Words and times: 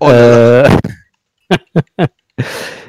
Oh 0.00 0.08
euh, 0.08 0.68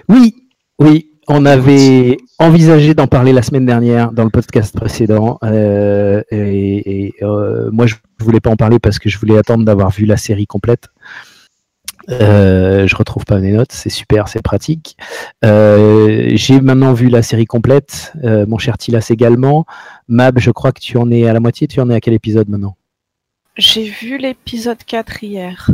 oui, 0.10 0.36
oui, 0.80 1.12
on 1.28 1.46
avait 1.46 2.18
envisagé 2.40 2.94
d'en 2.94 3.08
parler 3.08 3.34
la 3.34 3.42
semaine 3.42 3.66
dernière 3.66 4.12
dans 4.12 4.24
le 4.24 4.30
podcast 4.30 4.76
précédent. 4.76 5.40
Euh, 5.44 6.22
et, 6.32 7.14
euh, 7.22 7.70
moi, 7.72 7.88
je 7.88 7.96
voulais 8.20 8.40
pas 8.40 8.50
en 8.50 8.56
parler 8.56 8.80
parce 8.80 9.00
que 9.00 9.10
je 9.10 9.18
voulais 9.18 9.38
attendre 9.38 9.66
d'avoir 9.66 9.90
vu 9.90 10.06
la 10.06 10.18
série 10.18 10.48
complète. 10.48 10.88
Euh, 12.10 12.86
je 12.86 12.96
retrouve 12.96 13.26
pas 13.26 13.40
mes 13.40 13.52
notes, 13.52 13.72
c'est 13.72 13.90
super, 13.90 14.28
c'est 14.28 14.44
pratique. 14.44 14.96
J'ai 15.42 16.62
maintenant 16.62 16.94
vu 16.94 17.10
la 17.10 17.24
série 17.24 17.46
complète, 17.46 18.14
mon 18.24 18.60
cher 18.60 18.78
Tilas 18.78 19.08
également. 19.10 19.66
Mab, 20.08 20.38
je 20.40 20.52
crois 20.52 20.72
que 20.72 20.82
tu 20.82 20.98
en 20.98 21.10
es 21.10 21.28
à 21.28 21.34
la 21.34 21.40
moitié, 21.40 21.68
tu 21.68 21.80
en 21.80 21.90
es 21.90 21.96
à 21.96 22.02
quel 22.02 22.14
épisode 22.14 22.50
maintenant? 22.50 22.76
J'ai 23.58 23.90
vu 23.90 24.18
l'épisode 24.18 24.84
4 24.86 25.24
hier. 25.24 25.72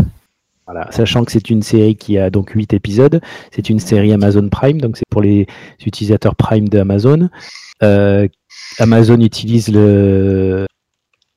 Sachant 0.92 1.26
que 1.26 1.32
c'est 1.32 1.50
une 1.50 1.62
série 1.62 1.96
qui 1.96 2.18
a 2.18 2.30
donc 2.30 2.52
8 2.52 2.74
épisodes, 2.74 3.22
c'est 3.52 3.70
une 3.70 3.80
série 3.80 4.14
Amazon 4.14 4.48
Prime, 4.48 4.80
donc 4.80 4.96
c'est 4.96 5.08
pour 5.10 5.22
les 5.22 5.46
utilisateurs 5.86 6.36
Prime 6.36 6.70
d'Amazon. 6.70 7.30
Euh, 7.84 8.28
Amazon 8.80 9.20
utilise 9.20 9.68
le 9.70 10.66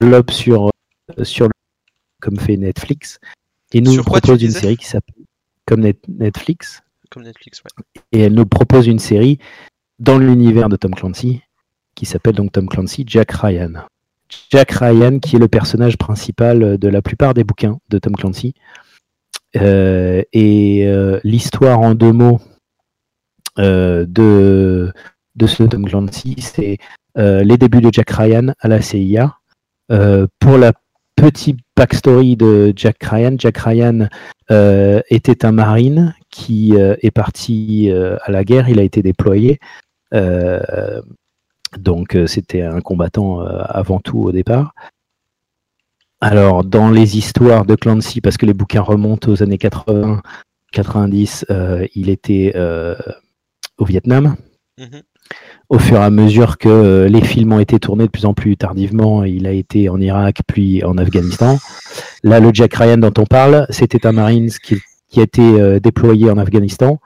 lob 0.01 0.31
sur, 0.31 0.71
sur 1.23 1.47
le, 1.47 1.53
comme 2.21 2.39
fait 2.39 2.57
Netflix 2.57 3.19
et 3.73 3.81
nous 3.81 4.03
propose 4.03 4.43
une 4.43 4.51
série 4.51 4.77
qui 4.77 4.87
s'appelle 4.87 5.25
comme 5.67 5.81
Netflix. 5.81 6.83
Comme 7.11 7.25
Netflix, 7.25 7.63
Et 8.13 8.21
elle 8.21 8.35
nous 8.35 8.47
propose 8.47 8.87
une 8.87 8.99
série 8.99 9.39
dans 9.99 10.19
l'univers 10.19 10.69
de 10.69 10.77
Tom 10.77 10.95
Clancy 10.95 11.43
qui 11.95 12.07
s'appelle 12.07 12.35
donc 12.35 12.53
Tom 12.53 12.69
Clancy 12.69 13.05
Jack 13.07 13.33
Ryan. 13.33 13.73
Jack 14.51 14.73
Ryan 14.73 15.19
qui 15.19 15.37
est 15.37 15.39
le 15.39 15.49
personnage 15.49 15.97
principal 15.97 16.77
de 16.79 16.89
la 16.89 17.03
plupart 17.03 17.35
des 17.35 17.45
bouquins 17.45 17.79
de 17.89 17.99
Tom 17.99 18.15
Clancy. 18.15 18.55
Euh, 19.57 20.23
et 20.33 20.87
euh, 20.87 21.21
l'histoire 21.23 21.81
en 21.81 21.95
deux 21.95 22.13
mots 22.13 22.41
euh, 23.59 24.05
de, 24.09 24.93
de 25.37 25.47
ce 25.47 25.63
Tom 25.63 25.87
c'est 26.39 26.79
les 27.17 27.57
débuts 27.57 27.81
de 27.81 27.91
Jack 27.93 28.11
Ryan 28.11 28.55
à 28.59 28.69
la 28.69 28.81
CIA. 28.81 29.37
pour 29.89 30.59
la 30.59 30.73
petite 31.15 31.61
backstory 31.77 32.37
de 32.37 32.73
Jack 32.75 33.03
Ryan, 33.05 33.37
Jack 33.39 33.59
Ryan 33.59 34.09
était 34.51 35.45
un 35.45 35.53
marine 35.53 36.15
qui 36.31 36.75
est 36.75 37.13
parti 37.13 37.93
à 37.93 38.31
la 38.33 38.43
guerre, 38.43 38.69
il 38.69 38.81
a 38.81 38.83
été 38.83 39.01
déployé. 39.01 39.61
donc 41.79 42.19
c'était 42.27 42.63
un 42.63 42.81
combattant 42.81 43.41
avant 43.41 44.01
tout 44.01 44.19
au 44.19 44.33
départ. 44.33 44.75
Alors, 46.25 46.65
dans 46.65 46.89
les 46.89 47.19
histoires 47.19 47.67
de 47.67 47.75
Clancy, 47.75 48.23
parce 48.23 48.39
que 48.39 48.47
les 48.47 48.55
bouquins 48.55 48.81
remontent 48.81 49.31
aux 49.31 49.43
années 49.43 49.59
80, 49.59 50.23
90, 50.73 51.45
euh, 51.51 51.87
il 51.95 52.09
était 52.09 52.53
euh, 52.55 52.95
au 53.77 53.85
Vietnam. 53.85 54.35
Mhm. 54.79 55.03
Au 55.69 55.79
fur 55.79 55.99
et 55.99 56.03
à 56.03 56.09
mesure 56.09 56.57
que 56.57 56.71
euh, 56.71 57.09
les 57.09 57.21
films 57.21 57.53
ont 57.53 57.61
été 57.61 57.79
tournés 57.79 58.07
de 58.07 58.11
plus 58.11 58.25
en 58.25 58.33
plus 58.33 58.57
tardivement, 58.57 59.25
il 59.25 59.47
a 59.47 59.53
été 59.53 59.91
en 59.91 60.01
Irak, 60.01 60.41
puis 60.47 60.83
en 60.83 60.97
Afghanistan. 60.97 61.59
Là, 62.23 62.41
le 62.41 62.49
Jack 62.55 62.73
Ryan 62.73 62.97
dont 62.97 63.13
on 63.19 63.27
parle, 63.27 63.67
c'était 63.69 64.07
un 64.07 64.13
Marines 64.13 64.51
qui, 64.63 64.81
a 65.19 65.23
été 65.23 65.79
déployé 65.79 66.31
en 66.31 66.39
Afghanistan. 66.39 67.01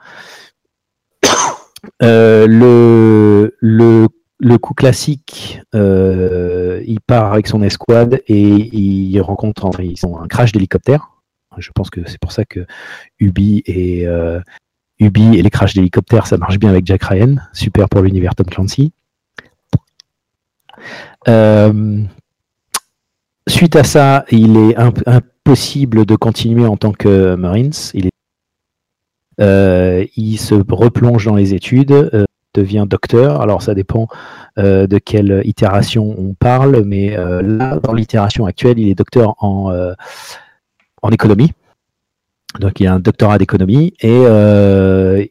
le, 1.99 3.53
le 3.59 4.07
le 4.39 4.57
coup 4.57 4.73
classique, 4.73 5.61
euh, 5.75 6.81
il 6.87 7.01
part 7.01 7.33
avec 7.33 7.47
son 7.47 7.61
escouade 7.61 8.21
et 8.27 8.41
il 8.41 9.19
rencontre 9.19 9.69
ils 9.81 10.05
ont 10.05 10.19
un 10.19 10.27
crash 10.27 10.53
d'hélicoptère. 10.53 11.11
Je 11.57 11.71
pense 11.75 11.89
que 11.89 12.07
c'est 12.07 12.19
pour 12.19 12.31
ça 12.31 12.45
que 12.45 12.65
Ubi 13.19 13.61
et 13.65 14.07
euh, 14.07 14.39
Ubi 14.99 15.37
et 15.37 15.41
les 15.41 15.49
crashs 15.49 15.73
d'hélicoptère, 15.73 16.25
ça 16.25 16.37
marche 16.37 16.57
bien 16.57 16.69
avec 16.69 16.85
Jack 16.85 17.03
Ryan. 17.03 17.35
Super 17.51 17.89
pour 17.89 18.01
l'univers 18.01 18.33
Tom 18.33 18.45
Clancy. 18.45 18.93
Euh, 21.27 22.01
suite 23.47 23.75
à 23.75 23.83
ça, 23.83 24.23
il 24.31 24.55
est 24.55 24.77
impossible 24.77 26.05
de 26.05 26.15
continuer 26.15 26.65
en 26.65 26.77
tant 26.77 26.93
que 26.93 27.35
Marines. 27.35 27.73
Il 29.37 30.37
se 30.39 30.55
replonge 30.55 31.25
dans 31.25 31.35
les 31.35 31.53
études 31.53 32.25
devient 32.53 32.85
docteur. 32.87 33.41
Alors 33.41 33.61
ça 33.61 33.73
dépend 33.73 34.07
euh, 34.57 34.87
de 34.87 34.97
quelle 34.97 35.41
itération 35.45 36.15
on 36.17 36.33
parle, 36.33 36.83
mais 36.85 37.17
euh, 37.17 37.41
là, 37.41 37.77
dans 37.77 37.93
l'itération 37.93 38.45
actuelle, 38.45 38.79
il 38.79 38.89
est 38.89 38.95
docteur 38.95 39.35
en, 39.43 39.71
euh, 39.71 39.93
en 41.01 41.09
économie. 41.11 41.53
Donc 42.59 42.79
il 42.79 42.87
a 42.87 42.93
un 42.93 42.99
doctorat 42.99 43.37
d'économie 43.37 43.93
et 44.01 44.23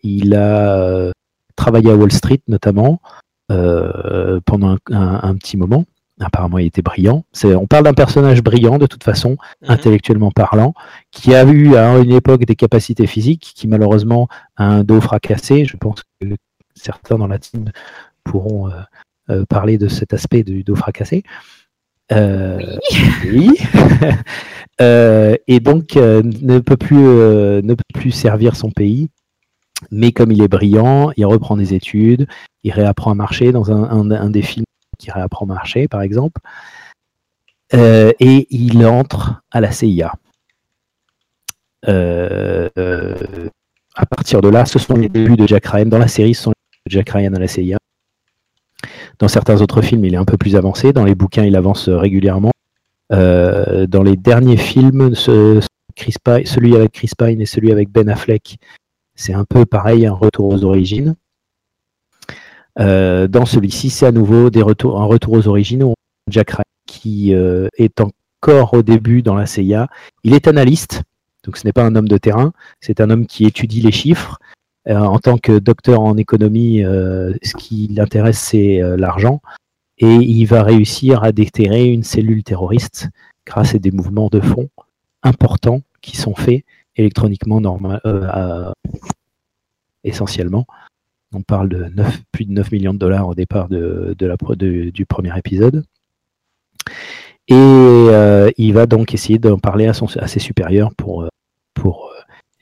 il 0.04 0.34
a 0.34 1.12
travaillé 1.56 1.90
à 1.90 1.96
Wall 1.96 2.12
Street 2.12 2.40
notamment 2.46 3.00
pendant 3.48 4.76
un, 4.92 5.34
petit 5.34 5.56
moment. 5.56 5.84
Apparemment, 6.20 6.58
il 6.58 6.66
était 6.66 6.82
brillant. 6.82 7.24
On 7.44 7.66
parle 7.66 7.84
d'un 7.84 7.94
personnage 7.94 8.40
brillant 8.40 8.78
de 8.78 8.86
toute 8.86 9.02
façon, 9.02 9.30
mhm. 9.62 9.70
intellectuellement 9.70 10.30
parlant, 10.30 10.74
qui 11.10 11.34
a 11.34 11.42
eu 11.44 11.74
à 11.74 11.98
une 11.98 12.12
époque 12.12 12.44
des 12.44 12.54
capacités 12.54 13.08
physiques, 13.08 13.52
qui 13.56 13.66
malheureusement 13.66 14.28
a 14.56 14.66
un 14.66 14.84
dos 14.84 15.00
fracassé. 15.00 15.64
Je 15.64 15.76
pense 15.76 16.04
que 16.20 16.36
certains 16.78 17.18
dans 17.18 17.26
la 17.26 17.38
team 17.38 17.70
pourront 18.24 18.68
euh, 18.68 18.80
euh, 19.30 19.44
parler 19.46 19.78
de 19.78 19.88
cet 19.88 20.14
aspect 20.14 20.42
du 20.42 20.62
dos 20.62 20.76
fracassé. 20.76 21.22
Euh, 22.12 22.78
oui. 23.24 23.50
et 24.80 25.60
donc 25.60 25.96
ne 25.96 26.58
peut 26.60 26.76
plus 26.76 26.96
ne 26.96 27.74
peut 27.74 27.82
plus 27.94 28.12
servir 28.12 28.56
son 28.56 28.70
pays. 28.70 29.08
Mais 29.90 30.12
comme 30.12 30.32
il 30.32 30.42
est 30.42 30.48
brillant, 30.48 31.12
il 31.16 31.26
reprend 31.26 31.56
des 31.56 31.74
études, 31.74 32.26
il 32.64 32.72
réapprend 32.72 33.12
à 33.12 33.14
marcher 33.14 33.52
dans 33.52 33.70
un, 33.70 34.30
des 34.30 34.42
films 34.42 34.64
qui 34.98 35.10
réapprend 35.12 35.44
à 35.44 35.48
marcher, 35.48 35.86
par 35.88 36.02
exemple. 36.02 36.40
et 37.72 38.46
il 38.50 38.86
entre 38.86 39.42
à 39.50 39.60
la 39.60 39.70
CIA. 39.70 40.12
à 41.86 42.70
partir 44.06 44.40
de 44.40 44.48
là, 44.48 44.64
ce 44.64 44.78
sont 44.78 44.94
les 44.94 45.08
débuts 45.08 45.36
de 45.36 45.46
Jack 45.46 45.66
Ryan 45.66 45.86
dans 45.86 45.98
la 45.98 46.08
série. 46.08 46.34
Ce 46.34 46.44
sont 46.44 46.52
Jack 46.88 47.10
Ryan 47.10 47.34
à 47.34 47.38
la 47.38 47.48
CIA. 47.48 47.78
Dans 49.18 49.28
certains 49.28 49.60
autres 49.60 49.82
films, 49.82 50.04
il 50.04 50.14
est 50.14 50.18
un 50.18 50.24
peu 50.24 50.36
plus 50.36 50.56
avancé. 50.56 50.92
Dans 50.92 51.04
les 51.04 51.14
bouquins, 51.14 51.44
il 51.44 51.56
avance 51.56 51.88
régulièrement. 51.88 52.52
Euh, 53.12 53.86
dans 53.86 54.02
les 54.02 54.16
derniers 54.16 54.56
films, 54.56 55.14
celui 55.14 56.76
avec 56.76 56.92
Chris 56.92 57.10
Pine 57.18 57.40
et 57.40 57.46
celui 57.46 57.72
avec 57.72 57.90
Ben 57.90 58.08
Affleck, 58.08 58.58
c'est 59.14 59.34
un 59.34 59.44
peu 59.44 59.66
pareil, 59.66 60.06
un 60.06 60.12
retour 60.12 60.46
aux 60.46 60.64
origines. 60.64 61.16
Euh, 62.78 63.26
dans 63.26 63.44
celui-ci, 63.44 63.90
c'est 63.90 64.06
à 64.06 64.12
nouveau 64.12 64.46
un 64.46 65.04
retour 65.04 65.32
aux 65.32 65.48
origines. 65.48 65.92
Jack 66.28 66.50
Ryan, 66.50 66.62
qui 66.86 67.34
euh, 67.34 67.68
est 67.76 68.00
encore 68.00 68.74
au 68.74 68.82
début 68.82 69.22
dans 69.22 69.34
la 69.34 69.46
CIA, 69.46 69.88
il 70.22 70.34
est 70.34 70.46
analyste, 70.46 71.02
donc 71.44 71.56
ce 71.56 71.66
n'est 71.66 71.72
pas 71.72 71.84
un 71.84 71.96
homme 71.96 72.08
de 72.08 72.18
terrain, 72.18 72.52
c'est 72.80 73.00
un 73.00 73.10
homme 73.10 73.26
qui 73.26 73.46
étudie 73.46 73.80
les 73.80 73.92
chiffres, 73.92 74.38
euh, 74.40 74.57
en 74.96 75.18
tant 75.18 75.36
que 75.38 75.58
docteur 75.58 76.00
en 76.00 76.16
économie, 76.16 76.82
euh, 76.82 77.34
ce 77.42 77.54
qui 77.54 77.88
l'intéresse, 77.88 78.38
c'est 78.38 78.82
euh, 78.82 78.96
l'argent. 78.96 79.40
Et 79.98 80.14
il 80.14 80.44
va 80.46 80.62
réussir 80.62 81.24
à 81.24 81.32
déterrer 81.32 81.86
une 81.86 82.04
cellule 82.04 82.42
terroriste 82.42 83.08
grâce 83.44 83.74
à 83.74 83.78
des 83.78 83.90
mouvements 83.90 84.28
de 84.28 84.40
fond 84.40 84.68
importants 85.22 85.82
qui 86.00 86.16
sont 86.16 86.34
faits 86.34 86.64
électroniquement 86.96 87.60
normal, 87.60 88.00
essentiellement. 90.04 90.66
On 91.32 91.42
parle 91.42 91.68
de 91.68 91.90
plus 92.32 92.44
de 92.44 92.52
9 92.52 92.72
millions 92.72 92.94
de 92.94 92.98
dollars 92.98 93.26
au 93.26 93.34
départ 93.34 93.68
de, 93.68 94.14
du 94.94 95.06
premier 95.06 95.36
épisode. 95.36 95.84
Et 97.48 97.54
il 98.56 98.72
va 98.72 98.86
donc 98.86 99.14
essayer 99.14 99.40
d'en 99.40 99.58
parler 99.58 99.86
à, 99.88 99.94
son, 99.94 100.06
à 100.18 100.28
ses 100.28 100.38
supérieurs 100.38 100.94
pour, 100.94 101.28
pour 101.74 102.12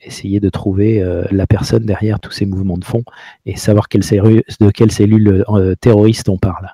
essayer 0.01 0.39
de 0.39 0.49
trouver 0.49 1.01
euh, 1.01 1.25
la 1.31 1.47
personne 1.47 1.85
derrière 1.85 2.19
tous 2.19 2.31
ces 2.31 2.45
mouvements 2.45 2.77
de 2.77 2.85
fond 2.85 3.03
et 3.45 3.55
savoir 3.55 3.87
quelle 3.87 4.01
de 4.01 4.71
quelle 4.71 4.91
cellule 4.91 5.43
euh, 5.49 5.75
terroriste 5.75 6.29
on 6.29 6.37
parle. 6.37 6.73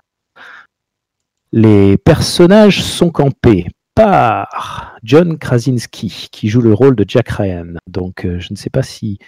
Les 1.52 1.98
personnages 1.98 2.84
sont 2.84 3.12
campés 3.12 3.68
par 3.96 4.98
John 5.04 5.38
Krasinski, 5.38 6.30
qui 6.32 6.50
joue 6.50 6.62
le 6.62 6.74
rôle 6.74 6.96
de 6.96 7.06
Jack 7.08 7.30
Ryan. 7.30 7.76
Donc, 7.88 8.26
euh, 8.26 8.40
je 8.40 8.52
ne 8.52 8.58
sais 8.58 8.72
pas 8.72 8.82
si 8.82 9.20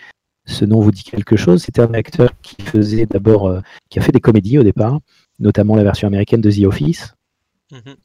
ce 0.46 0.66
nom 0.66 0.82
vous 0.82 0.92
dit 0.92 1.04
quelque 1.04 1.36
chose. 1.36 1.64
C'était 1.64 1.82
un 1.82 1.94
acteur 1.94 2.32
qui 2.42 2.62
faisait 2.62 3.06
d'abord, 3.06 3.62
qui 3.90 4.00
a 4.00 4.02
fait 4.02 4.12
des 4.12 4.20
comédies 4.20 4.58
au 4.58 4.64
départ, 4.64 5.00
notamment 5.40 5.76
la 5.76 5.84
version 5.84 6.08
américaine 6.08 6.42
de 6.42 6.52
The 6.52 6.66
Office. 6.66 7.14
Mm-hmm. 7.72 7.96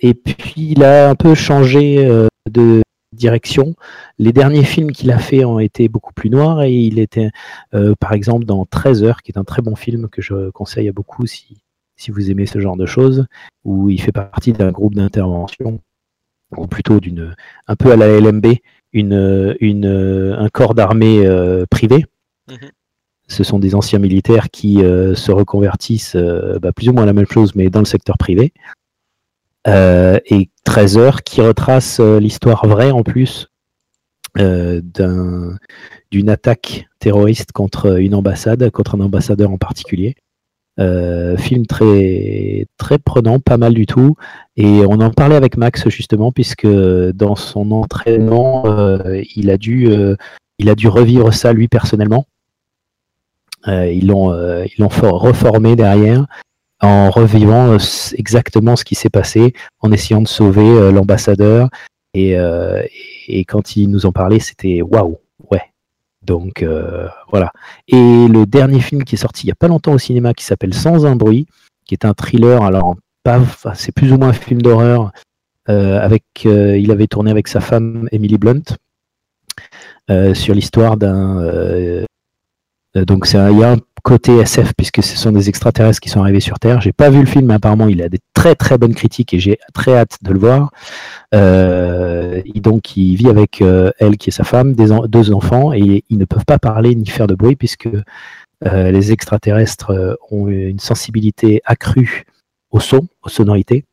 et 0.00 0.14
puis 0.14 0.72
il 0.72 0.82
a 0.82 1.10
un 1.10 1.14
peu 1.14 1.36
changé 1.36 2.04
de 2.50 2.82
direction. 3.22 3.74
Les 4.18 4.32
derniers 4.32 4.64
films 4.64 4.90
qu'il 4.90 5.12
a 5.12 5.18
fait 5.18 5.44
ont 5.44 5.60
été 5.60 5.88
beaucoup 5.88 6.12
plus 6.12 6.28
noirs 6.28 6.62
et 6.62 6.72
il 6.72 6.98
était, 6.98 7.30
euh, 7.74 7.94
par 7.98 8.12
exemple, 8.12 8.44
dans 8.44 8.66
13 8.66 9.04
heures, 9.04 9.22
qui 9.22 9.30
est 9.30 9.38
un 9.38 9.44
très 9.44 9.62
bon 9.62 9.76
film 9.76 10.08
que 10.08 10.20
je 10.20 10.50
conseille 10.50 10.88
à 10.88 10.92
beaucoup 10.92 11.24
si, 11.26 11.62
si 11.96 12.10
vous 12.10 12.30
aimez 12.30 12.46
ce 12.46 12.58
genre 12.58 12.76
de 12.76 12.86
choses, 12.86 13.26
où 13.64 13.90
il 13.90 14.00
fait 14.00 14.12
partie 14.12 14.52
d'un 14.52 14.72
groupe 14.72 14.96
d'intervention, 14.96 15.80
ou 16.56 16.66
plutôt 16.66 16.98
d'une, 16.98 17.34
un 17.68 17.76
peu 17.76 17.92
à 17.92 17.96
la 17.96 18.20
LMB, 18.20 18.46
une, 18.92 19.56
une, 19.60 19.86
un 19.86 20.48
corps 20.48 20.74
d'armée 20.74 21.24
privé. 21.70 22.04
Mhm. 22.50 22.70
Ce 23.28 23.44
sont 23.44 23.60
des 23.60 23.74
anciens 23.74 24.00
militaires 24.00 24.50
qui 24.50 24.78
se 24.78 25.30
reconvertissent, 25.30 26.16
bah, 26.60 26.72
plus 26.72 26.88
ou 26.88 26.92
moins 26.92 27.06
la 27.06 27.14
même 27.14 27.30
chose, 27.30 27.54
mais 27.54 27.70
dans 27.70 27.78
le 27.78 27.86
secteur 27.86 28.18
privé. 28.18 28.52
Et 29.66 30.50
13 30.64 30.98
heures 30.98 31.22
qui 31.22 31.40
retrace 31.40 32.00
l'histoire 32.00 32.66
vraie 32.66 32.90
en 32.90 33.02
plus 33.02 33.48
d'une 34.36 35.58
attaque 36.28 36.86
terroriste 36.98 37.52
contre 37.52 38.00
une 38.00 38.14
ambassade, 38.14 38.70
contre 38.70 38.94
un 38.96 39.00
ambassadeur 39.00 39.50
en 39.50 39.58
particulier. 39.58 40.14
Euh, 40.80 41.36
film 41.36 41.66
très 41.66 42.66
très 42.78 42.98
prenant, 42.98 43.38
pas 43.40 43.58
mal 43.58 43.74
du 43.74 43.86
tout. 43.86 44.16
Et 44.56 44.80
on 44.86 45.00
en 45.00 45.10
parlait 45.10 45.36
avec 45.36 45.56
Max 45.56 45.88
justement, 45.88 46.32
puisque 46.32 46.66
dans 46.66 47.36
son 47.36 47.70
entraînement, 47.72 48.64
euh, 48.66 49.22
il 49.36 49.50
a 49.50 49.58
dû 49.58 49.88
euh, 49.88 50.16
il 50.58 50.70
a 50.70 50.74
dû 50.74 50.88
revivre 50.88 51.32
ça 51.34 51.52
lui 51.52 51.68
personnellement. 51.68 52.26
ils 53.66 54.06
l'ont 54.06 54.28
reformé 54.78 55.76
derrière 55.76 56.26
en 56.82 57.10
revivant 57.10 57.78
exactement 58.16 58.76
ce 58.76 58.84
qui 58.84 58.94
s'est 58.94 59.08
passé, 59.08 59.54
en 59.80 59.92
essayant 59.92 60.20
de 60.20 60.28
sauver 60.28 60.92
l'ambassadeur. 60.92 61.68
Et, 62.12 62.36
et 63.28 63.44
quand 63.44 63.76
il 63.76 63.88
nous 63.88 64.04
en 64.04 64.12
parlait, 64.12 64.40
c'était 64.40 64.82
waouh, 64.82 65.18
ouais, 65.50 65.72
donc 66.22 66.62
euh, 66.62 67.08
voilà. 67.30 67.52
Et 67.88 67.96
le 68.28 68.44
dernier 68.46 68.80
film 68.80 69.04
qui 69.04 69.16
est 69.16 69.18
sorti 69.18 69.44
il 69.44 69.46
n'y 69.46 69.52
a 69.52 69.56
pas 69.56 69.68
longtemps 69.68 69.92
au 69.92 69.98
cinéma 69.98 70.34
qui 70.34 70.44
s'appelle 70.44 70.74
Sans 70.74 71.04
un 71.06 71.16
bruit, 71.16 71.46
qui 71.84 71.94
est 71.94 72.04
un 72.04 72.14
thriller, 72.14 72.62
alors 72.62 72.96
c'est 73.74 73.92
plus 73.92 74.12
ou 74.12 74.18
moins 74.18 74.28
un 74.28 74.32
film 74.32 74.62
d'horreur. 74.62 75.12
Euh, 75.68 76.00
avec, 76.00 76.24
euh, 76.44 76.76
il 76.76 76.90
avait 76.90 77.06
tourné 77.06 77.30
avec 77.30 77.46
sa 77.46 77.60
femme 77.60 78.08
Emily 78.10 78.36
Blunt 78.36 78.62
sur 80.34 80.54
l'histoire 80.54 80.96
d'un. 80.96 82.04
donc 82.94 83.26
c'est 83.26 83.38
il 83.50 83.58
y 83.58 83.64
a 83.64 83.72
un 83.72 83.78
côté 84.02 84.38
SF 84.38 84.72
puisque 84.76 85.02
ce 85.02 85.16
sont 85.16 85.32
des 85.32 85.48
extraterrestres 85.48 86.00
qui 86.00 86.08
sont 86.08 86.20
arrivés 86.20 86.40
sur 86.40 86.58
Terre. 86.58 86.80
J'ai 86.80 86.92
pas 86.92 87.10
vu 87.10 87.20
le 87.20 87.26
film, 87.26 87.46
mais 87.46 87.54
apparemment 87.54 87.88
il 87.88 88.02
a 88.02 88.08
des 88.08 88.18
très 88.34 88.54
très 88.54 88.78
bonnes 88.78 88.94
critiques 88.94 89.32
et 89.32 89.38
j'ai 89.38 89.58
très 89.72 89.96
hâte 89.96 90.18
de 90.22 90.32
le 90.32 90.38
voir. 90.38 90.70
Euh, 91.34 92.42
donc 92.56 92.96
il 92.96 93.14
vit 93.16 93.28
avec 93.28 93.62
euh, 93.62 93.90
elle 93.98 94.16
qui 94.16 94.30
est 94.30 94.32
sa 94.32 94.44
femme, 94.44 94.74
des 94.74 94.88
deux 95.08 95.32
enfants 95.32 95.72
et 95.72 96.04
ils 96.08 96.18
ne 96.18 96.24
peuvent 96.24 96.44
pas 96.44 96.58
parler 96.58 96.94
ni 96.94 97.06
faire 97.06 97.26
de 97.26 97.34
bruit 97.34 97.56
puisque 97.56 97.88
euh, 98.66 98.90
les 98.90 99.12
extraterrestres 99.12 100.18
ont 100.30 100.48
une 100.48 100.80
sensibilité 100.80 101.62
accrue 101.64 102.24
au 102.70 102.80
son, 102.80 103.06
aux 103.22 103.28
sonorités. 103.28 103.84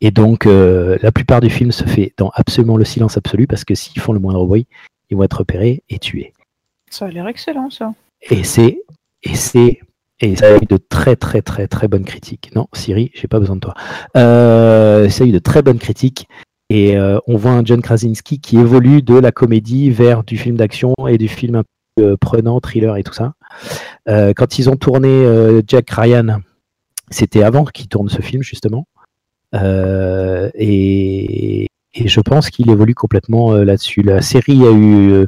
Et 0.00 0.10
donc 0.10 0.44
la 0.44 1.12
plupart 1.12 1.40
du 1.40 1.50
film 1.50 1.72
se 1.72 1.84
fait 1.84 2.12
dans 2.16 2.30
absolument 2.34 2.76
le 2.76 2.84
silence 2.84 3.16
absolu 3.16 3.46
parce 3.46 3.64
que 3.64 3.74
s'ils 3.74 4.00
font 4.00 4.12
le 4.12 4.20
moindre 4.20 4.44
bruit, 4.44 4.66
ils 5.10 5.16
vont 5.16 5.24
être 5.24 5.38
repérés 5.38 5.82
et 5.88 5.98
tués. 5.98 6.32
Ça 6.90 7.06
a 7.06 7.08
l'air 7.08 7.26
excellent 7.26 7.70
ça. 7.70 7.92
Et 8.22 8.44
c'est 8.44 8.80
et 9.22 9.34
c'est 9.34 9.80
et 10.20 10.34
ça 10.34 10.54
a 10.54 10.56
eu 10.56 10.66
de 10.68 10.76
très 10.76 11.16
très 11.16 11.42
très 11.42 11.68
très 11.68 11.86
bonnes 11.86 12.04
critiques. 12.04 12.50
Non, 12.54 12.66
Siri, 12.72 13.10
j'ai 13.14 13.28
pas 13.28 13.38
besoin 13.38 13.56
de 13.56 13.60
toi. 13.60 13.74
Euh, 14.16 15.08
ça 15.08 15.24
a 15.24 15.26
eu 15.26 15.32
de 15.32 15.38
très 15.38 15.62
bonnes 15.62 15.78
critiques. 15.78 16.28
Et 16.70 16.98
euh, 16.98 17.18
on 17.26 17.36
voit 17.36 17.52
un 17.52 17.64
John 17.64 17.80
Krasinski 17.80 18.40
qui 18.40 18.58
évolue 18.58 19.00
de 19.00 19.14
la 19.14 19.32
comédie 19.32 19.90
vers 19.90 20.24
du 20.24 20.36
film 20.36 20.56
d'action 20.56 20.92
et 21.08 21.16
du 21.16 21.28
film 21.28 21.54
un 21.54 21.62
peu 21.96 22.02
euh, 22.02 22.16
prenant, 22.20 22.60
thriller 22.60 22.96
et 22.96 23.04
tout 23.04 23.14
ça. 23.14 23.32
quand 24.06 24.58
ils 24.58 24.68
ont 24.68 24.76
tourné 24.76 25.62
Jack 25.66 25.90
Ryan, 25.90 26.40
c'était 27.10 27.42
avant 27.42 27.64
qu'il 27.64 27.88
tourne 27.88 28.08
ce 28.08 28.20
film 28.20 28.42
justement. 28.42 28.86
Et, 29.54 31.68
je 31.94 32.20
pense 32.20 32.50
qu'il 32.50 32.70
évolue 32.70 32.94
complètement 32.94 33.56
là-dessus. 33.56 34.02
La 34.02 34.22
série 34.22 34.64
a 34.64 34.70
eu 34.70 35.10
euh, 35.10 35.26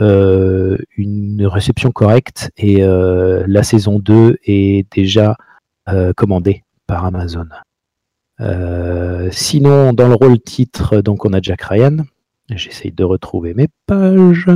une 0.00 1.46
réception 1.46 1.90
correcte 1.90 2.50
et 2.56 2.82
euh, 2.82 3.44
la 3.46 3.62
saison 3.62 3.98
2 3.98 4.38
est 4.44 4.86
déjà 4.94 5.36
euh, 5.88 6.12
commandée 6.14 6.64
par 6.86 7.04
Amazon. 7.04 7.46
sinon, 9.30 9.92
dans 9.92 10.08
le 10.08 10.14
rôle 10.14 10.40
titre, 10.40 11.00
donc 11.00 11.24
on 11.24 11.32
a 11.32 11.40
Jack 11.40 11.62
Ryan. 11.62 11.98
J'essaye 12.50 12.92
de 12.92 13.04
retrouver 13.04 13.52
mes 13.52 13.68
pages. 13.86 14.46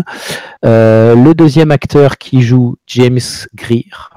le 0.62 1.32
deuxième 1.34 1.70
acteur 1.70 2.16
qui 2.16 2.40
joue 2.40 2.76
James 2.86 3.18
Greer, 3.54 4.10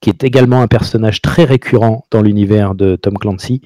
qui 0.00 0.10
est 0.10 0.24
également 0.24 0.60
un 0.60 0.66
personnage 0.66 1.22
très 1.22 1.44
récurrent 1.44 2.04
dans 2.10 2.22
l'univers 2.22 2.74
de 2.74 2.96
Tom 2.96 3.16
Clancy. 3.16 3.60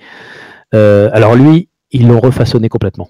alors 0.73 1.37
lui, 1.37 1.69
ils 1.91 2.07
l'ont 2.07 2.21
refaçonné 2.21 2.69
complètement. 2.69 3.09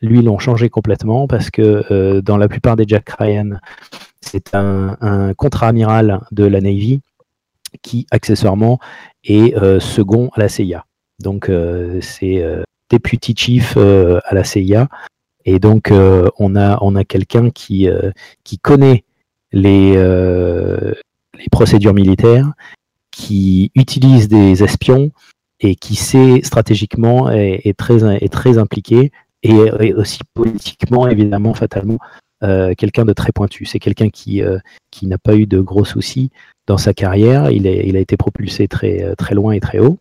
Lui, 0.00 0.22
l'ont 0.22 0.38
changé 0.38 0.68
complètement 0.68 1.26
parce 1.26 1.50
que 1.50 1.84
euh, 1.90 2.22
dans 2.22 2.36
la 2.36 2.48
plupart 2.48 2.76
des 2.76 2.84
Jack 2.86 3.10
Ryan, 3.18 3.58
c'est 4.20 4.54
un, 4.54 5.34
contre-amiral 5.36 6.20
de 6.30 6.44
la 6.44 6.60
Navy 6.60 7.00
qui, 7.82 8.06
accessoirement, 8.10 8.78
est 9.24 9.56
euh, 9.56 9.80
second 9.80 10.30
à 10.34 10.40
la 10.40 10.48
CIA. 10.48 10.84
Donc, 11.18 11.48
euh, 11.48 12.00
c'est 12.00 12.44
deputy 12.90 13.34
chief 13.36 13.76
à 13.76 14.34
la 14.34 14.44
CIA. 14.44 14.88
Et 15.44 15.58
donc, 15.58 15.90
on 15.90 16.56
a, 16.56 16.78
on 16.80 16.94
a 16.94 17.04
quelqu'un 17.04 17.50
qui, 17.50 17.88
qui 18.44 18.58
connaît 18.58 19.04
les, 19.52 19.96
procédures 21.50 21.94
militaires, 21.94 22.52
qui 23.10 23.72
utilise 23.74 24.28
des 24.28 24.62
espions 24.62 25.10
et 25.60 25.74
qui 25.74 25.96
sait 25.96 26.40
stratégiquement 26.44 27.30
est, 27.30 27.76
très, 27.76 28.04
est 28.22 28.32
très 28.32 28.58
impliqué 28.58 29.10
et, 29.42 29.94
aussi 29.94 30.20
politiquement, 30.34 31.08
évidemment, 31.08 31.54
fatalement, 31.54 31.98
euh, 32.42 32.74
quelqu'un 32.76 33.04
de 33.04 33.12
très 33.12 33.32
pointu. 33.32 33.64
C'est 33.64 33.78
quelqu'un 33.78 34.10
qui, 34.10 34.42
euh, 34.42 34.58
qui 34.90 35.06
n'a 35.06 35.18
pas 35.18 35.36
eu 35.36 35.46
de 35.46 35.60
gros 35.60 35.84
soucis 35.84 36.30
dans 36.66 36.78
sa 36.78 36.94
carrière. 36.94 37.50
Il, 37.50 37.66
a 37.66 38.00
été 38.00 38.16
propulsé 38.16 38.68
très, 38.68 39.02
euh, 39.02 39.14
très 39.14 39.34
loin 39.34 39.52
et 39.52 39.60
très 39.60 39.78
haut. 39.78 39.98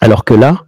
Alors 0.00 0.24
que 0.24 0.34
là, 0.34 0.64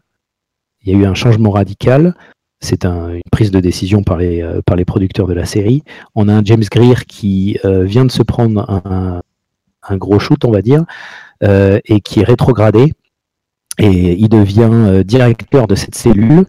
il 0.82 0.92
y 0.92 0.96
a 0.96 0.98
eu 0.98 1.06
un 1.06 1.14
changement 1.14 1.50
radical. 1.50 2.14
C'est 2.60 2.84
un, 2.84 3.10
une 3.14 3.22
prise 3.30 3.50
de 3.50 3.60
décision 3.60 4.02
par 4.02 4.16
les, 4.16 4.46
par 4.64 4.76
les 4.76 4.84
producteurs 4.84 5.26
de 5.26 5.34
la 5.34 5.44
série. 5.44 5.82
On 6.14 6.28
a 6.28 6.34
un 6.34 6.44
James 6.44 6.64
Greer 6.70 7.04
qui 7.06 7.58
vient 7.64 8.06
de 8.06 8.12
se 8.12 8.22
prendre 8.22 8.64
un, 8.70 9.96
gros 9.96 10.18
shoot, 10.18 10.42
on 10.46 10.50
va 10.50 10.62
dire, 10.62 10.84
et 11.42 12.00
qui 12.00 12.20
est 12.20 12.24
rétrogradé. 12.24 12.94
Et 13.78 14.12
il 14.14 14.28
devient 14.30 15.02
directeur 15.04 15.66
de 15.66 15.74
cette 15.74 15.94
cellule 15.94 16.46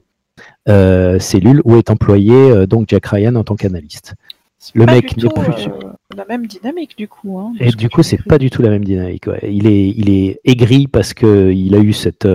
cellule 0.67 1.61
où 1.65 1.75
est 1.77 1.89
employé 1.89 2.33
euh, 2.33 2.65
donc 2.65 2.89
Jack 2.89 3.05
Ryan 3.07 3.35
en 3.35 3.43
tant 3.43 3.55
qu'analyste. 3.55 4.15
Le 4.73 4.85
mec 4.85 5.15
n'est 5.17 5.29
plus 5.29 5.67
euh, 5.67 5.91
la 6.15 6.25
même 6.25 6.47
dynamique 6.47 6.97
du 6.97 7.07
coup. 7.07 7.37
Hein, 7.37 7.53
et 7.59 7.69
du 7.71 7.87
coup, 7.89 8.01
c'est 8.01 8.23
pas 8.23 8.39
du 8.39 8.49
tout 8.49 8.63
la 8.63 8.69
même 8.69 8.83
dynamique. 8.83 9.25
Il 9.43 9.67
est, 9.67 9.89
il 9.89 10.09
est 10.09 10.39
aigri 10.43 10.87
parce 10.87 11.13
que 11.13 11.51
il 11.51 11.75
a 11.75 11.79
eu 11.79 11.93
cette. 11.93 12.27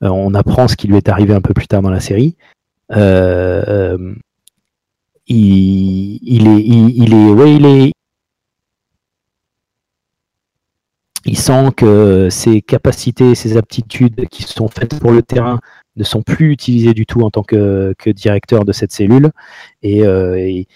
on 0.00 0.34
apprend 0.34 0.68
ce 0.68 0.76
qui 0.76 0.86
lui 0.86 0.96
est 0.96 1.08
arrivé 1.08 1.34
un 1.34 1.40
peu 1.40 1.52
plus 1.54 1.66
tard 1.66 1.82
dans 1.82 1.90
la 1.90 2.00
série. 2.00 2.36
il, 2.90 2.98
il, 5.26 6.48
est, 6.48 6.62
il, 6.62 7.14
est, 7.14 7.30
ouais, 7.32 7.54
il 7.56 7.66
est, 7.66 7.92
il 11.24 11.38
sent 11.38 11.70
que 11.76 12.28
ses 12.30 12.62
capacités, 12.62 13.34
ses 13.34 13.56
aptitudes 13.56 14.28
qui 14.28 14.42
sont 14.42 14.68
faites 14.68 15.00
pour 15.00 15.10
le 15.10 15.22
terrain 15.22 15.58
ne 15.96 16.04
sont 16.04 16.22
plus 16.22 16.50
utilisés 16.50 16.94
du 16.94 17.06
tout 17.06 17.20
en 17.22 17.30
tant 17.30 17.42
que, 17.42 17.94
directeur 18.06 18.64
de 18.64 18.72
cette 18.72 18.92
cellule 18.92 19.30
euh, 19.84 20.34
et, 20.36 20.66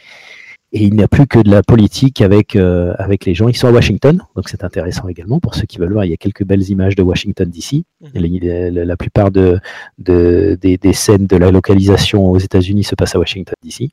il 0.71 0.93
n'y 0.93 1.03
a 1.03 1.09
plus 1.09 1.27
que 1.27 1.39
de 1.39 1.51
la 1.51 1.63
politique 1.63 2.21
avec, 2.21 2.55
euh, 2.55 2.93
avec 2.99 3.25
les 3.25 3.35
gens. 3.35 3.49
Ils 3.49 3.57
sont 3.57 3.69
à 3.69 3.71
Washington, 3.71 4.23
donc 4.37 4.51
c'est 4.51 4.65
intéressant 4.65 5.09
également 5.09 5.41
pour 5.41 5.55
ceux 5.55 5.63
qui 5.63 5.79
veulent 5.79 5.95
voir. 5.95 6.05
Il 6.05 6.11
y 6.11 6.13
a 6.13 6.19
quelques 6.19 6.45
belles 6.45 6.69
images 6.69 6.95
de 6.95 7.03
Washington 7.03 7.49
d'ici. 7.49 7.87
Mhm. 8.03 8.75
La, 8.75 8.97
plupart 8.99 9.31
de, 9.31 9.61
des, 9.97 10.93
scènes 10.93 11.27
de 11.27 11.37
la 11.39 11.51
localisation 11.51 12.31
aux 12.31 12.37
États-Unis 12.37 12.85
se 12.85 12.95
passent 12.95 13.15
à 13.15 13.19
Washington 13.19 13.55
d'ici. 13.63 13.93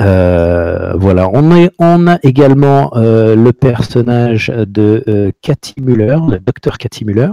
Euh, 0.00 0.92
voilà, 0.94 1.28
on, 1.30 1.68
on, 1.80 2.06
a 2.06 2.20
également 2.22 2.92
le 2.94 3.50
personnage 3.50 4.52
de 4.54 5.32
Cathy 5.42 5.74
Muller, 5.80 6.16
le 6.30 6.38
docteur 6.38 6.78
Cathy 6.78 7.04
Muller, 7.04 7.30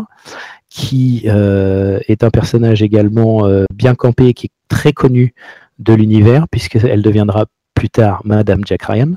qui 0.76 1.24
euh, 1.28 2.02
est 2.10 2.22
un 2.26 2.30
personnage 2.30 2.84
également 2.84 3.46
euh, 3.46 3.64
bien 3.74 3.96
campé, 3.96 4.34
qui 4.34 4.48
est 4.48 4.52
très 4.68 4.92
connu 4.92 5.34
de 5.80 5.94
l'univers, 5.94 6.50
puisqu'elle 6.50 7.02
deviendra 7.02 7.46
plus 7.74 7.90
tard 7.90 8.22
Madame 8.26 8.66
Jack 8.66 8.84
Ryan. 8.84 9.14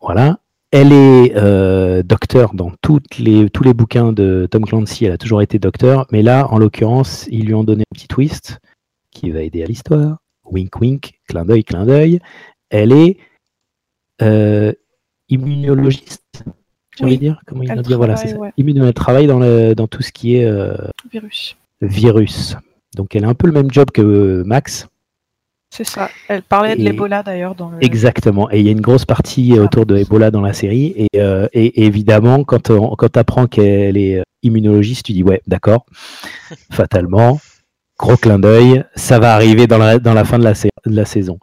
Voilà. 0.00 0.38
Elle 0.70 0.92
est 0.92 1.32
euh, 1.34 2.04
docteur 2.04 2.54
dans 2.54 2.70
les, 3.18 3.50
tous 3.50 3.64
les 3.64 3.74
bouquins 3.74 4.12
de 4.12 4.46
Tom 4.48 4.64
Clancy, 4.64 5.04
elle 5.04 5.12
a 5.12 5.18
toujours 5.18 5.42
été 5.42 5.58
docteur, 5.58 6.06
mais 6.12 6.22
là, 6.22 6.46
en 6.52 6.58
l'occurrence, 6.58 7.26
ils 7.28 7.44
lui 7.44 7.54
ont 7.54 7.64
donné 7.64 7.82
un 7.82 7.94
petit 7.94 8.08
twist 8.08 8.60
qui 9.10 9.30
va 9.30 9.42
aider 9.42 9.64
à 9.64 9.66
l'histoire. 9.66 10.18
Wink 10.44 10.80
wink, 10.80 11.20
clin 11.26 11.44
d'œil, 11.44 11.64
clin 11.64 11.86
d'œil. 11.86 12.20
Elle 12.70 12.92
est 12.92 13.18
immunologiste 15.28 16.44
dire. 17.02 17.40
Comment 17.46 17.62
il 17.62 17.82
dire 17.82 17.96
Voilà, 17.96 18.16
c'est 18.16 18.28
ça. 18.28 18.36
Elle 18.56 18.94
travaille 18.94 19.26
dans, 19.26 19.38
le, 19.38 19.74
dans 19.74 19.86
tout 19.86 20.02
ce 20.02 20.12
qui 20.12 20.36
est 20.36 20.50
virus. 21.10 21.56
Virus. 21.80 22.56
Donc 22.96 23.16
elle 23.16 23.24
a 23.24 23.28
un 23.28 23.34
peu 23.34 23.46
le 23.46 23.52
même 23.52 23.70
job 23.70 23.90
que 23.90 24.42
Max. 24.44 24.88
C'est 25.70 25.84
ça. 25.84 26.08
Elle 26.28 26.42
parlait 26.42 26.76
de 26.76 26.82
l'Ebola 26.82 27.24
d'ailleurs 27.24 27.56
dans 27.56 27.68
le... 27.70 27.78
Exactement. 27.84 28.48
Et 28.52 28.60
il 28.60 28.66
y 28.66 28.68
a 28.68 28.72
une 28.72 28.80
grosse 28.80 29.04
partie 29.04 29.58
autour 29.58 29.86
de 29.86 29.96
Ebola 29.96 30.30
dans 30.30 30.40
la 30.40 30.52
série. 30.52 30.94
Et, 30.96 31.08
et 31.18 31.84
évidemment, 31.84 32.44
quand, 32.44 32.68
quand 32.68 33.08
tu 33.12 33.18
apprends 33.18 33.48
qu'elle 33.48 33.96
est 33.96 34.22
immunologiste, 34.44 35.06
tu 35.06 35.12
dis 35.12 35.24
ouais, 35.24 35.42
d'accord, 35.48 35.86
fatalement, 36.70 37.40
gros 37.98 38.16
clin 38.16 38.38
d'œil, 38.38 38.84
ça 38.94 39.18
va 39.18 39.34
arriver 39.34 39.66
dans 39.66 39.78
la, 39.78 39.98
dans 39.98 40.14
la 40.14 40.24
fin 40.24 40.38
de 40.38 40.44
la, 40.44 40.52
de 40.52 40.94
la 40.94 41.04
saison. 41.04 41.38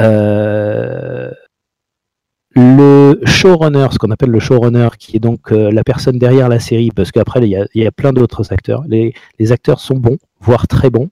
Euh, 0.00 1.30
le 2.54 3.20
showrunner, 3.24 3.88
ce 3.92 3.98
qu'on 3.98 4.10
appelle 4.10 4.30
le 4.30 4.40
showrunner, 4.40 4.88
qui 4.98 5.16
est 5.16 5.20
donc 5.20 5.52
euh, 5.52 5.70
la 5.70 5.84
personne 5.84 6.18
derrière 6.18 6.48
la 6.48 6.60
série, 6.60 6.90
parce 6.90 7.10
qu'après 7.10 7.40
il 7.42 7.66
y 7.74 7.86
a, 7.86 7.90
plein 7.92 8.12
d'autres 8.12 8.52
acteurs. 8.52 8.84
Les, 8.88 9.14
acteurs 9.50 9.80
sont 9.80 9.96
bons, 9.96 10.18
voire 10.40 10.66
très 10.66 10.90
bons. 10.90 11.10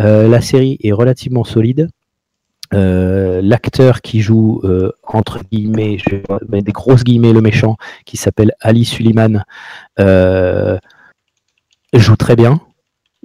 Euh, 0.00 0.28
la 0.28 0.40
série 0.40 0.78
est 0.82 0.92
relativement 0.92 1.44
solide. 1.44 1.88
Euh, 2.74 3.40
l'acteur 3.42 4.00
qui 4.00 4.20
joue 4.20 4.60
entre 5.04 5.40
guillemets, 5.50 5.98
je 5.98 6.16
mets 6.48 6.62
des 6.62 6.72
grosses 6.72 7.04
guillemets, 7.04 7.32
le 7.32 7.40
méchant, 7.40 7.76
qui 8.04 8.16
s'appelle 8.16 8.52
Ali 8.60 8.84
Suleiman, 8.84 9.44
euh, 10.00 10.78
joue 11.92 12.16
très 12.16 12.36
bien. 12.36 12.60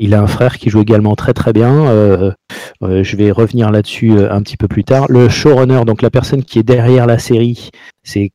Il 0.03 0.13
a 0.13 0.21
un 0.21 0.27
frère 0.27 0.57
qui 0.57 0.69
joue 0.69 0.81
également 0.81 1.15
très 1.15 1.33
très 1.33 1.53
bien. 1.53 2.33
je 2.81 3.15
vais 3.15 3.31
revenir 3.31 3.71
là-dessus 3.71 4.19
un 4.19 4.41
petit 4.41 4.57
peu 4.57 4.67
plus 4.67 4.83
tard. 4.83 5.05
Le 5.09 5.29
showrunner, 5.29 5.85
donc 5.85 6.01
la 6.01 6.09
personne 6.09 6.43
qui 6.43 6.59
est 6.59 6.63
derrière 6.63 7.05
la 7.05 7.19
série, 7.19 7.69
c'est 8.03 8.31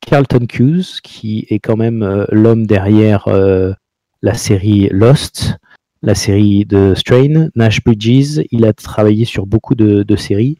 Carlton 0.00 0.46
Hughes, 0.52 1.00
qui 1.02 1.46
est 1.48 1.60
quand 1.60 1.76
même 1.76 2.26
l'homme 2.30 2.66
derrière 2.66 3.28
la 4.22 4.34
série 4.34 4.88
Lost 4.90 5.56
la 6.02 6.14
série 6.14 6.64
de 6.64 6.94
Strain, 6.96 7.48
Nash 7.54 7.82
Bridges, 7.82 8.42
il 8.50 8.64
a 8.64 8.72
travaillé 8.72 9.24
sur 9.24 9.46
beaucoup 9.46 9.74
de, 9.74 10.16
séries 10.16 10.58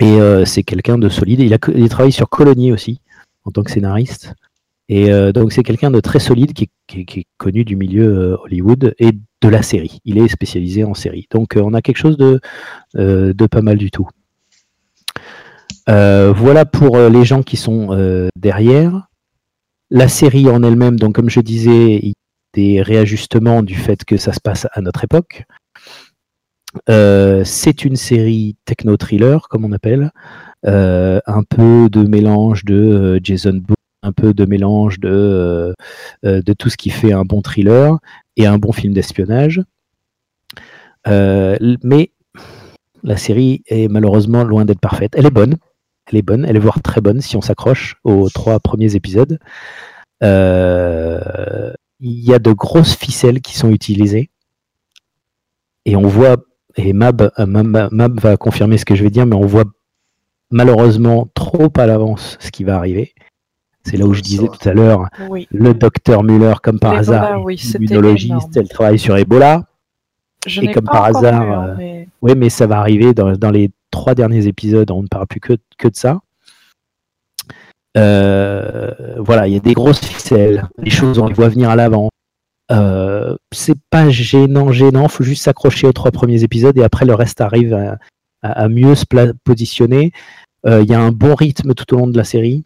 et 0.00 0.20
euh, 0.20 0.44
c'est 0.44 0.62
quelqu'un 0.62 0.98
de 0.98 1.08
solide. 1.08 1.40
Il 1.40 1.54
a, 1.54 1.58
travaillé 1.58 2.12
sur 2.12 2.28
Colony 2.28 2.72
aussi 2.72 3.00
en 3.44 3.50
tant 3.50 3.62
que 3.62 3.70
scénariste. 3.70 4.34
Et 4.88 5.12
euh, 5.12 5.32
donc 5.32 5.52
c'est 5.52 5.62
quelqu'un 5.62 5.90
de 5.90 6.00
très 6.00 6.18
solide 6.18 6.52
qui, 6.52 6.70
est 6.88 7.26
connu 7.36 7.64
du 7.64 7.76
milieu 7.76 8.06
euh, 8.06 8.36
Hollywood 8.42 8.94
et 8.98 9.10
de 9.12 9.48
la 9.48 9.62
série. 9.62 10.00
Il 10.04 10.18
est 10.18 10.28
spécialisé 10.28 10.84
en 10.84 10.94
série. 10.94 11.26
Donc 11.30 11.56
on 11.56 11.74
a 11.74 11.82
quelque 11.82 11.98
chose 11.98 12.16
de, 12.16 12.40
pas 13.46 13.62
mal 13.62 13.76
du 13.76 13.90
tout. 13.90 14.08
voilà 15.86 16.64
pour 16.64 16.98
les 16.98 17.24
gens 17.24 17.42
qui 17.42 17.56
sont 17.56 18.30
derrière. 18.36 19.08
La 19.90 20.08
série 20.08 20.50
en 20.50 20.62
elle-même, 20.62 20.98
donc 20.98 21.14
comme 21.14 21.30
je 21.30 21.40
disais, 21.40 22.12
des 22.52 22.82
réajustements 22.82 23.62
du 23.62 23.74
fait 23.74 24.04
que 24.04 24.16
ça 24.16 24.32
se 24.32 24.40
passe 24.40 24.66
à 24.72 24.80
notre 24.80 25.04
époque. 25.04 25.44
Euh, 26.90 27.44
c'est 27.44 27.84
une 27.84 27.96
série 27.96 28.56
techno-thriller, 28.64 29.48
comme 29.48 29.64
on 29.64 29.72
appelle, 29.72 30.10
euh, 30.66 31.20
un 31.26 31.42
peu 31.42 31.88
de 31.90 32.02
mélange 32.02 32.64
de 32.64 32.74
euh, 32.74 33.20
Jason 33.22 33.54
Bourne, 33.54 33.76
un 34.02 34.12
peu 34.12 34.32
de 34.32 34.44
mélange 34.44 35.00
de, 35.00 35.74
de 36.22 36.52
tout 36.52 36.70
ce 36.70 36.76
qui 36.76 36.90
fait 36.90 37.12
un 37.12 37.24
bon 37.24 37.42
thriller 37.42 37.98
et 38.36 38.46
un 38.46 38.58
bon 38.58 38.72
film 38.72 38.92
d'espionnage. 38.92 39.62
mais 41.06 42.10
la 43.02 43.16
série 43.16 43.62
est 43.66 43.88
malheureusement 43.88 44.44
loin 44.44 44.64
d'être 44.64 44.80
parfaite. 44.80 45.12
Elle 45.16 45.26
est 45.26 45.30
bonne, 45.30 45.56
elle 46.06 46.18
est 46.18 46.22
bonne, 46.22 46.44
elle 46.44 46.56
est 46.56 46.60
voire 46.60 46.82
très 46.82 47.00
bonne 47.00 47.20
si 47.20 47.36
on 47.36 47.40
s'accroche 47.40 47.96
aux 48.04 48.28
trois 48.28 48.60
premiers 48.60 48.94
épisodes. 48.94 49.38
Euh, 50.22 51.72
il 52.00 52.24
y 52.24 52.32
a 52.32 52.38
de 52.38 52.52
grosses 52.52 52.96
ficelles 52.96 53.40
qui 53.40 53.56
sont 53.56 53.70
utilisées. 53.70 54.30
Et 55.84 55.96
on 55.96 56.06
voit, 56.06 56.36
et 56.76 56.92
euh, 56.92 57.46
Mab, 57.46 58.20
va 58.20 58.36
confirmer 58.36 58.78
ce 58.78 58.84
que 58.84 58.94
je 58.94 59.02
vais 59.02 59.10
dire, 59.10 59.26
mais 59.26 59.36
on 59.36 59.46
voit 59.46 59.64
malheureusement 60.50 61.28
trop 61.34 61.68
à 61.76 61.86
l'avance 61.86 62.36
ce 62.40 62.50
qui 62.50 62.64
va 62.64 62.76
arriver. 62.76 63.14
C'est 63.88 63.96
là 63.96 64.06
où 64.06 64.14
je 64.14 64.20
disais 64.20 64.46
tout 64.46 64.68
à 64.68 64.72
l'heure, 64.72 65.08
le 65.50 65.72
docteur 65.74 66.22
Muller, 66.22 66.54
comme 66.62 66.78
par 66.78 66.94
hasard, 66.94 67.40
immunologiste, 67.48 68.56
elle 68.56 68.68
travaille 68.68 68.98
sur 68.98 69.16
Ebola. 69.16 69.64
et 70.46 70.70
comme 70.72 70.84
par 70.84 71.04
hasard, 71.04 71.78
euh, 71.80 72.04
oui, 72.22 72.32
mais 72.36 72.48
ça 72.48 72.66
va 72.66 72.78
arriver 72.78 73.14
dans, 73.14 73.32
dans, 73.32 73.50
les 73.50 73.70
trois 73.90 74.14
derniers 74.14 74.46
épisodes, 74.46 74.90
on 74.90 75.02
ne 75.02 75.08
parle 75.08 75.26
plus 75.26 75.40
que, 75.40 75.54
que 75.78 75.88
de 75.88 75.96
ça. 75.96 76.20
Euh, 77.96 78.90
voilà, 79.18 79.48
il 79.48 79.54
y 79.54 79.56
a 79.56 79.60
des 79.60 79.74
grosses 79.74 80.04
ficelles, 80.04 80.68
les 80.78 80.90
choses 80.90 81.18
on 81.18 81.26
les 81.26 81.34
voit 81.34 81.48
venir 81.48 81.70
à 81.70 81.76
l'avant. 81.76 82.10
Euh, 82.70 83.36
c'est 83.50 83.78
pas 83.90 84.10
gênant, 84.10 84.70
gênant, 84.72 85.08
faut 85.08 85.24
juste 85.24 85.42
s'accrocher 85.42 85.86
aux 85.86 85.92
trois 85.92 86.10
premiers 86.10 86.44
épisodes 86.44 86.76
et 86.76 86.82
après 86.82 87.06
le 87.06 87.14
reste 87.14 87.40
arrive 87.40 87.74
à, 88.42 88.68
mieux 88.68 88.94
se 88.94 89.04
positionner. 89.44 90.12
Euh, 90.66 90.82
il 90.82 90.90
y 90.90 90.94
a 90.94 91.00
un 91.00 91.12
bon 91.12 91.34
rythme 91.34 91.74
tout 91.74 91.94
au 91.94 91.98
long 91.98 92.06
de 92.06 92.16
la 92.16 92.24
série. 92.24 92.64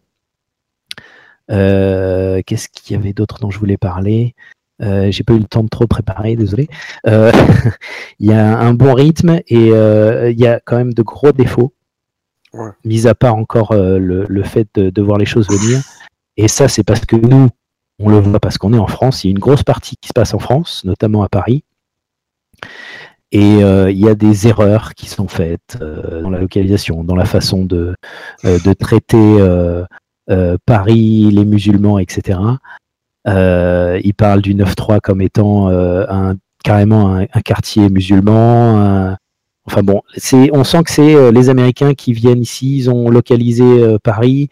Qu'est-ce 1.49 2.69
qu'il 2.69 2.95
y 2.95 2.99
avait 2.99 3.13
d'autre 3.13 3.39
dont 3.39 3.51
je 3.51 3.59
voulais 3.59 3.77
parler? 3.77 4.35
J'ai 4.79 5.23
pas 5.23 5.33
eu 5.33 5.39
le 5.39 5.45
temps 5.45 5.63
de 5.63 5.69
trop 5.69 5.87
préparer, 5.87 6.35
désolé. 6.35 6.67
Il 7.05 8.29
y 8.29 8.33
a 8.33 8.59
un 8.59 8.73
bon 8.73 8.93
rythme 8.93 9.39
et 9.47 9.67
il 9.69 10.39
y 10.39 10.47
a 10.47 10.59
quand 10.59 10.77
même 10.77 10.93
de 10.93 11.01
gros 11.01 11.31
défauts. 11.31 11.73
Mis 12.85 13.07
à 13.07 13.15
part 13.15 13.35
encore 13.35 13.71
euh, 13.71 13.97
le, 13.97 14.43
fait 14.43 14.67
de, 14.75 15.01
voir 15.01 15.17
les 15.17 15.25
choses 15.25 15.47
venir. 15.49 15.81
Et 16.37 16.47
ça, 16.47 16.67
c'est 16.67 16.83
parce 16.83 17.05
que 17.05 17.15
nous, 17.15 17.49
on 17.99 18.09
le 18.09 18.19
voit 18.19 18.39
parce 18.39 18.57
qu'on 18.57 18.73
est 18.73 18.79
en 18.79 18.87
France. 18.87 19.23
Il 19.23 19.27
y 19.27 19.29
a 19.29 19.31
une 19.31 19.39
grosse 19.39 19.63
partie 19.63 19.95
qui 19.97 20.09
se 20.09 20.13
passe 20.13 20.33
en 20.33 20.39
France, 20.39 20.83
notamment 20.85 21.23
à 21.23 21.29
Paris. 21.29 21.63
Et 23.31 23.63
euh, 23.63 23.89
il 23.89 23.97
y 23.97 24.07
a 24.07 24.13
des 24.13 24.47
erreurs 24.47 24.93
qui 24.93 25.09
sont 25.09 25.27
faites 25.27 25.79
euh, 25.81 26.21
dans 26.21 26.29
la 26.29 26.39
localisation, 26.39 27.03
dans 27.03 27.15
la 27.15 27.25
façon 27.25 27.65
de, 27.65 27.95
de 28.43 28.73
traiter 28.73 29.17
Paris, 30.65 31.29
les 31.31 31.45
musulmans, 31.45 31.99
etc. 31.99 32.39
il 33.27 34.13
parle 34.17 34.41
du 34.41 34.55
9-3 34.55 34.99
comme 35.01 35.21
étant 35.21 35.69
un, 35.69 36.35
carrément 36.63 37.15
un, 37.15 37.41
quartier 37.41 37.89
musulman, 37.89 39.17
Enfin 39.65 39.81
bon, 39.81 40.01
on 40.51 40.63
sent 40.63 40.83
que 40.83 40.91
c'est 40.91 41.15
euh, 41.15 41.31
les 41.31 41.49
Américains 41.49 41.93
qui 41.93 42.11
viennent 42.11 42.41
ici, 42.41 42.77
ils 42.77 42.89
ont 42.89 43.09
localisé 43.09 43.63
euh, 43.63 43.97
Paris. 43.97 44.49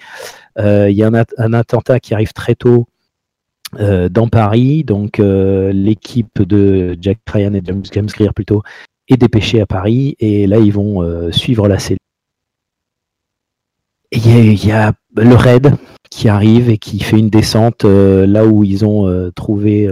Euh, 0.57 0.89
il 0.89 0.95
y 0.95 1.03
a 1.03 1.11
un, 1.37 1.53
attentat 1.53 1.99
qui 1.99 2.13
arrive 2.13 2.33
très 2.33 2.55
tôt 2.55 2.85
dans 3.79 4.27
Paris, 4.27 4.83
donc 4.83 5.17
l'équipe 5.17 6.41
de 6.41 6.97
Jack 6.99 7.19
Ryan 7.25 7.53
et 7.53 7.61
James, 7.63 7.83
James 7.89 8.09
Greer 8.13 8.33
plutôt 8.33 8.63
est 9.07 9.15
dépêchée 9.15 9.61
à 9.61 9.65
Paris 9.65 10.17
et 10.19 10.45
là 10.45 10.57
ils 10.57 10.73
vont 10.73 11.31
suivre 11.31 11.69
la 11.69 11.79
cellule. 11.79 12.00
Il 14.11 14.65
y, 14.65 14.71
a 14.71 14.93
le 15.15 15.35
raid 15.35 15.75
qui 16.09 16.27
arrive 16.27 16.69
et 16.69 16.77
qui 16.77 16.99
fait 16.99 17.17
une 17.17 17.29
descente 17.29 17.85
là 17.85 18.45
où 18.45 18.63
ils 18.63 18.83
ont 18.83 19.31
trouvé 19.35 19.89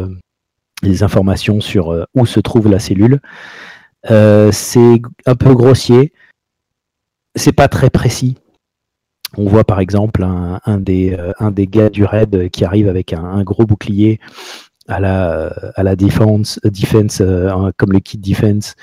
des 0.84 1.04
informations 1.04 1.62
sur 1.62 2.06
où 2.16 2.26
se 2.26 2.42
trouve 2.42 2.70
la 2.70 2.80
cellule. 2.80 3.22
Euh, 4.10 4.52
c'est 4.52 5.02
un 5.26 5.36
peu 5.36 5.54
grossier. 5.54 6.14
C'est 7.36 7.52
pas 7.54 7.68
très 7.68 7.90
précis. 7.90 8.38
On 9.38 9.46
voit 9.46 9.64
par 9.64 9.80
exemple 9.80 10.24
un, 10.24 10.78
des, 10.80 11.14
euh, 11.14 11.66
gars 11.66 11.90
du 11.90 12.04
raid 12.04 12.50
qui 12.50 12.66
arrive 12.66 12.88
avec 12.88 13.14
un, 13.14 13.44
gros 13.44 13.66
bouclier 13.66 14.20
à 14.88 15.00
la, 15.00 15.96
defense, 15.96 16.60
euh, 17.22 17.72
comme 17.78 17.92
le 17.92 18.00
kit 18.00 18.18
defense, 18.18 18.76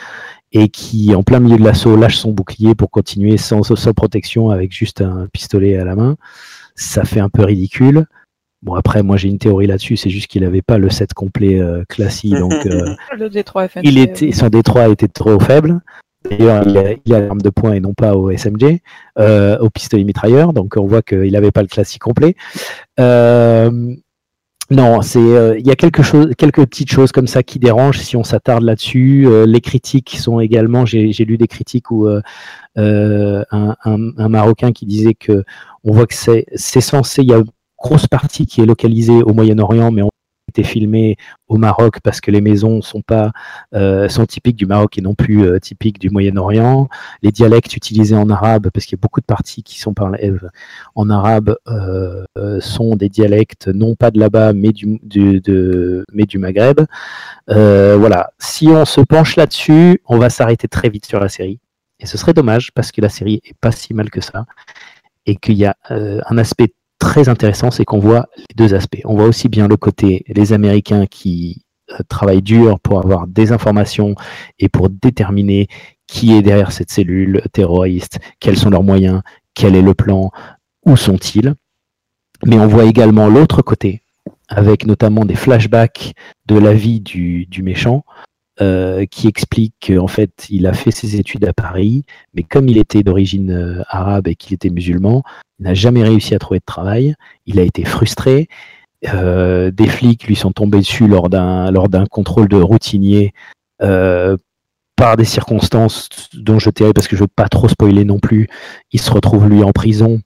et 0.52 0.68
qui, 0.68 1.14
en 1.14 1.22
plein 1.22 1.40
milieu 1.40 1.56
de 1.56 1.64
l'assaut, 1.64 1.96
lâche 1.96 2.16
son 2.16 2.32
bouclier 2.32 2.74
pour 2.74 2.90
continuer 2.90 3.36
sans, 3.36 3.62
sans 3.62 3.92
protection 3.92 4.50
avec 4.50 4.72
juste 4.72 5.00
un 5.00 5.26
pistolet 5.32 5.76
à 5.76 5.84
la 5.84 5.96
main. 5.96 6.16
Ça 6.74 7.04
fait 7.04 7.20
un 7.20 7.28
peu 7.28 7.44
ridicule. 7.44 8.06
Bon, 8.62 8.74
après, 8.74 9.02
moi 9.02 9.16
j'ai 9.16 9.28
une 9.28 9.38
théorie 9.38 9.66
là-dessus, 9.66 9.96
c'est 9.96 10.10
juste 10.10 10.28
qu'il 10.28 10.42
n'avait 10.42 10.62
pas 10.62 10.78
le 10.78 10.90
set 10.90 11.14
complet 11.14 11.60
euh, 11.60 11.84
classique. 11.88 12.34
Donc, 12.34 12.52
euh, 12.66 12.94
le 13.16 13.28
D3 13.28 13.68
il 13.82 13.98
était, 13.98 14.32
son 14.32 14.48
D3 14.48 14.92
était 14.92 15.08
trop 15.08 15.38
faible. 15.38 15.80
D'ailleurs, 16.28 16.66
il 16.66 17.14
a, 17.14 17.20
l'arme 17.20 17.40
de 17.40 17.50
poing 17.50 17.74
et 17.74 17.80
non 17.80 17.94
pas 17.94 18.14
au 18.14 18.30
SMG, 18.30 18.80
euh, 19.18 19.58
au 19.58 19.70
pistolet 19.70 20.02
mitrailleur. 20.02 20.52
Donc, 20.52 20.74
on 20.76 20.86
voit 20.86 21.02
qu'il 21.02 21.30
n'avait 21.30 21.52
pas 21.52 21.62
le 21.62 21.68
classique 21.68 22.02
complet. 22.02 22.34
Non, 24.70 25.00
c'est 25.02 25.20
il 25.58 25.66
y 25.66 25.70
a 25.70 25.76
quelque 25.76 26.02
chose, 26.02 26.32
quelques 26.36 26.64
petites 26.66 26.90
choses 26.90 27.12
comme 27.12 27.28
ça 27.28 27.42
qui 27.42 27.58
dérangent 27.58 28.00
si 28.00 28.16
on 28.16 28.24
s'attarde 28.24 28.64
là-dessus. 28.64 29.28
les 29.46 29.60
critiques 29.60 30.16
sont 30.18 30.40
également, 30.40 30.84
j'ai 30.84 31.12
lu 31.24 31.38
des 31.38 31.46
critiques 31.46 31.90
où 31.90 32.08
un, 32.08 33.44
un, 33.52 34.28
Marocain 34.28 34.72
qui 34.72 34.86
disait 34.86 35.14
que 35.14 35.44
on 35.84 35.92
voit 35.92 36.06
que 36.06 36.14
c'est 36.14 36.80
censé, 36.80 37.22
il 37.22 37.30
y 37.30 37.34
a 37.34 37.42
grosse 37.78 38.06
partie 38.06 38.46
qui 38.46 38.60
est 38.60 38.66
localisée 38.66 39.22
au 39.22 39.32
Moyen-Orient, 39.32 39.92
mais 39.92 40.02
été 40.48 40.62
filmé 40.62 41.16
au 41.48 41.56
Maroc 41.56 42.00
parce 42.02 42.20
que 42.20 42.30
les 42.30 42.40
maisons 42.40 42.82
sont 42.82 43.02
pas 43.02 43.32
euh, 43.74 44.08
sont 44.08 44.26
typiques 44.26 44.56
du 44.56 44.66
Maroc 44.66 44.98
et 44.98 45.00
non 45.00 45.14
plus 45.14 45.44
euh, 45.44 45.58
typiques 45.58 45.98
du 45.98 46.10
Moyen-Orient. 46.10 46.88
Les 47.22 47.32
dialectes 47.32 47.76
utilisés 47.76 48.16
en 48.16 48.30
arabe, 48.30 48.70
parce 48.72 48.86
qu'il 48.86 48.96
y 48.96 49.00
a 49.00 49.02
beaucoup 49.02 49.20
de 49.20 49.26
parties 49.26 49.62
qui 49.62 49.80
sont 49.80 49.94
parlées 49.94 50.32
en 50.94 51.10
arabe, 51.10 51.56
sont 52.60 52.96
des 52.96 53.08
dialectes 53.08 53.68
non 53.68 53.94
pas 53.94 54.10
de 54.10 54.18
là-bas, 54.18 54.52
mais 54.52 54.72
du, 54.72 55.00
mais 56.12 56.24
du 56.24 56.38
Maghreb. 56.38 56.80
voilà. 57.48 58.30
Si 58.38 58.68
on 58.68 58.84
se 58.84 59.00
penche 59.00 59.36
là-dessus, 59.36 60.00
on 60.06 60.18
va 60.18 60.30
s'arrêter 60.30 60.68
très 60.68 60.88
vite 60.88 61.06
sur 61.06 61.20
la 61.20 61.28
série. 61.28 61.60
Et 61.98 62.06
ce 62.06 62.18
serait 62.18 62.34
dommage 62.34 62.72
parce 62.72 62.92
que 62.92 63.00
la 63.00 63.08
série 63.08 63.40
est 63.44 63.56
pas 63.60 63.72
si 63.72 63.94
mal 63.94 64.10
que 64.10 64.20
ça 64.20 64.46
et 65.24 65.36
qu'il 65.36 65.54
y 65.54 65.64
a 65.64 65.76
un 65.90 66.38
aspect 66.38 66.72
très 67.06 67.28
intéressant, 67.28 67.70
c'est 67.70 67.84
qu'on 67.84 68.00
voit 68.00 68.26
les 68.36 68.54
deux 68.56 68.74
aspects. 68.74 69.00
On 69.04 69.14
voit 69.14 69.26
aussi 69.26 69.48
bien 69.48 69.68
le 69.68 69.76
côté 69.76 70.24
les 70.26 70.52
Américains 70.52 71.06
qui 71.06 71.62
euh, 71.92 71.98
travaillent 72.08 72.42
dur 72.42 72.80
pour 72.80 72.98
avoir 72.98 73.28
des 73.28 73.52
informations 73.52 74.16
et 74.58 74.68
pour 74.68 74.90
déterminer 74.90 75.68
qui 76.08 76.34
est 76.34 76.42
derrière 76.42 76.72
cette 76.72 76.90
cellule 76.90 77.42
terroriste, 77.52 78.18
quels 78.40 78.58
sont 78.58 78.70
leurs 78.70 78.82
moyens, 78.82 79.22
quel 79.54 79.76
est 79.76 79.82
le 79.82 79.94
plan, 79.94 80.32
où 80.84 80.96
sont-ils. 80.96 81.54
Mais 82.44 82.58
on 82.58 82.66
voit 82.66 82.84
également 82.84 83.28
l'autre 83.28 83.62
côté, 83.62 84.02
avec 84.48 84.84
notamment 84.84 85.24
des 85.24 85.36
flashbacks 85.36 86.12
de 86.46 86.58
la 86.58 86.74
vie 86.74 87.00
du, 87.00 87.46
du 87.46 87.62
méchant, 87.62 88.04
euh, 88.62 89.04
qui 89.04 89.28
explique 89.28 89.74
qu'en 89.86 90.06
fait, 90.06 90.46
il 90.48 90.66
a 90.66 90.72
fait 90.72 90.90
ses 90.90 91.16
études 91.16 91.44
à 91.44 91.52
Paris, 91.52 92.04
mais 92.34 92.42
comme 92.42 92.68
il 92.68 92.78
était 92.78 93.02
d'origine 93.02 93.50
euh, 93.50 93.82
arabe 93.88 94.28
et 94.28 94.34
qu'il 94.34 94.54
était 94.54 94.70
musulman, 94.70 95.22
il 95.58 95.64
n'a 95.64 95.74
jamais 95.74 96.02
réussi 96.02 96.34
à 96.34 96.38
trouver 96.38 96.60
de 96.60 96.64
travail. 96.64 97.14
Il 97.44 97.60
a 97.60 97.62
été 97.62 97.84
frustré. 97.84 98.48
Euh, 99.12 99.70
des 99.70 99.88
flics 99.88 100.26
lui 100.26 100.36
sont 100.36 100.52
tombés 100.52 100.78
dessus 100.78 101.06
lors 101.06 101.28
d'un 101.28 102.06
contrôle 102.10 102.48
de 102.48 102.56
routinier 102.56 103.34
par 103.78 105.18
des 105.18 105.26
circonstances 105.26 106.08
dont 106.32 106.58
je 106.58 106.70
tairai 106.70 106.94
parce 106.94 107.08
que 107.08 107.16
je 107.16 107.20
veux 107.20 107.28
pas 107.28 107.48
trop 107.48 107.68
spoiler 107.68 108.06
non 108.06 108.18
plus. 108.18 108.48
Il 108.90 109.00
se 109.00 109.10
retrouve 109.10 109.48
lui 109.48 109.62
en 109.62 109.72
prison 109.72 110.22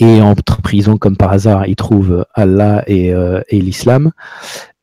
et 0.00 0.20
en 0.20 0.34
prison, 0.34 0.96
comme 0.96 1.16
par 1.16 1.30
hasard, 1.30 1.66
il 1.66 1.76
trouve 1.76 2.24
Allah 2.34 2.82
et, 2.88 3.12
et 3.48 3.60
l'islam. 3.60 4.10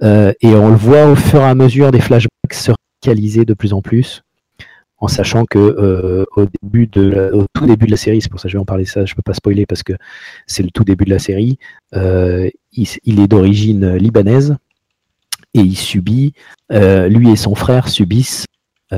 Euh, 0.04 0.32
et 0.42 0.50
on 0.50 0.70
le 0.70 0.76
voit 0.76 1.08
au 1.08 1.16
fur 1.16 1.42
et 1.42 1.46
à 1.46 1.56
mesure 1.56 1.92
des 1.92 2.02
flashbacks 2.02 2.54
se 2.54 2.72
réaliser 3.04 3.46
de 3.46 3.54
plus 3.54 3.74
en 3.74 3.82
plus, 3.82 4.22
en 4.98 5.08
sachant 5.08 5.46
que 5.46 5.58
euh, 5.58 6.26
au 6.36 6.46
début 6.62 6.88
de 6.88 7.32
au 7.34 7.46
tout 7.54 7.66
début 7.66 7.86
de 7.86 7.92
la 7.92 7.98
série, 7.98 8.22
c'est 8.22 8.30
pour 8.30 8.40
ça 8.40 8.48
que 8.48 8.52
je 8.52 8.58
vais 8.58 8.62
en 8.62 8.66
parler 8.66 8.86
ça, 8.86 9.06
je 9.06 9.16
peux 9.16 9.22
pas 9.22 9.34
spoiler 9.34 9.66
parce 9.66 9.84
que 9.84 9.94
c'est 10.46 10.64
le 10.64 10.70
tout 10.70 10.84
début 10.84 11.06
de 11.06 11.10
la 11.10 11.20
série. 11.20 11.58
Euh, 11.96 12.50
il, 12.74 13.20
est 13.20 13.28
d'origine 13.28 13.96
libanaise 13.96 14.56
et 15.54 15.62
il 15.62 15.76
subit, 15.76 16.34
lui 16.70 17.32
et 17.32 17.36
son 17.36 17.56
frère 17.56 17.88
subissent 17.88 18.46
une 18.92 18.96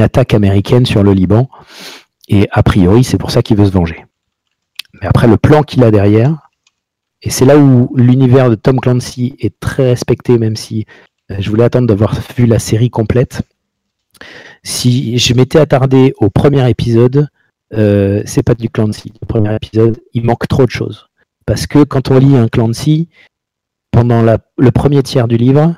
attaque 0.00 0.34
américaine 0.34 0.86
sur 0.86 1.02
le 1.02 1.12
Liban. 1.12 1.48
Et 2.28 2.46
a 2.52 2.62
priori, 2.62 3.02
c'est 3.02 3.18
pour 3.18 3.32
ça 3.32 3.42
qu'il 3.42 3.56
veut 3.56 3.66
se 3.66 3.72
venger. 3.72 4.04
Mais 4.94 5.06
après, 5.06 5.26
le 5.26 5.36
plan 5.36 5.62
qu'il 5.62 5.82
a 5.84 5.90
derrière, 5.90 6.50
et 7.22 7.30
c'est 7.30 7.44
là 7.44 7.56
où 7.56 7.94
l'univers 7.96 8.50
de 8.50 8.56
Tom 8.56 8.80
Clancy 8.80 9.36
est 9.38 9.58
très 9.60 9.90
respecté, 9.90 10.38
même 10.38 10.56
si 10.56 10.86
euh, 11.30 11.36
je 11.38 11.48
voulais 11.50 11.64
attendre 11.64 11.86
d'avoir 11.86 12.18
vu 12.36 12.46
la 12.46 12.58
série 12.58 12.90
complète. 12.90 13.42
Si 14.64 15.18
je 15.18 15.34
m'étais 15.34 15.58
attardé 15.58 16.14
au 16.18 16.30
premier 16.30 16.68
épisode, 16.68 17.28
euh, 17.74 18.22
c'est 18.26 18.42
pas 18.42 18.54
du 18.54 18.68
Clancy. 18.68 19.12
Le 19.20 19.26
premier 19.26 19.54
épisode, 19.54 20.00
il 20.14 20.24
manque 20.24 20.48
trop 20.48 20.66
de 20.66 20.70
choses. 20.70 21.08
Parce 21.46 21.66
que 21.66 21.84
quand 21.84 22.10
on 22.10 22.18
lit 22.18 22.36
un 22.36 22.48
Clancy, 22.48 23.08
pendant 23.90 24.22
le 24.22 24.70
premier 24.70 25.02
tiers 25.02 25.28
du 25.28 25.36
livre, 25.36 25.74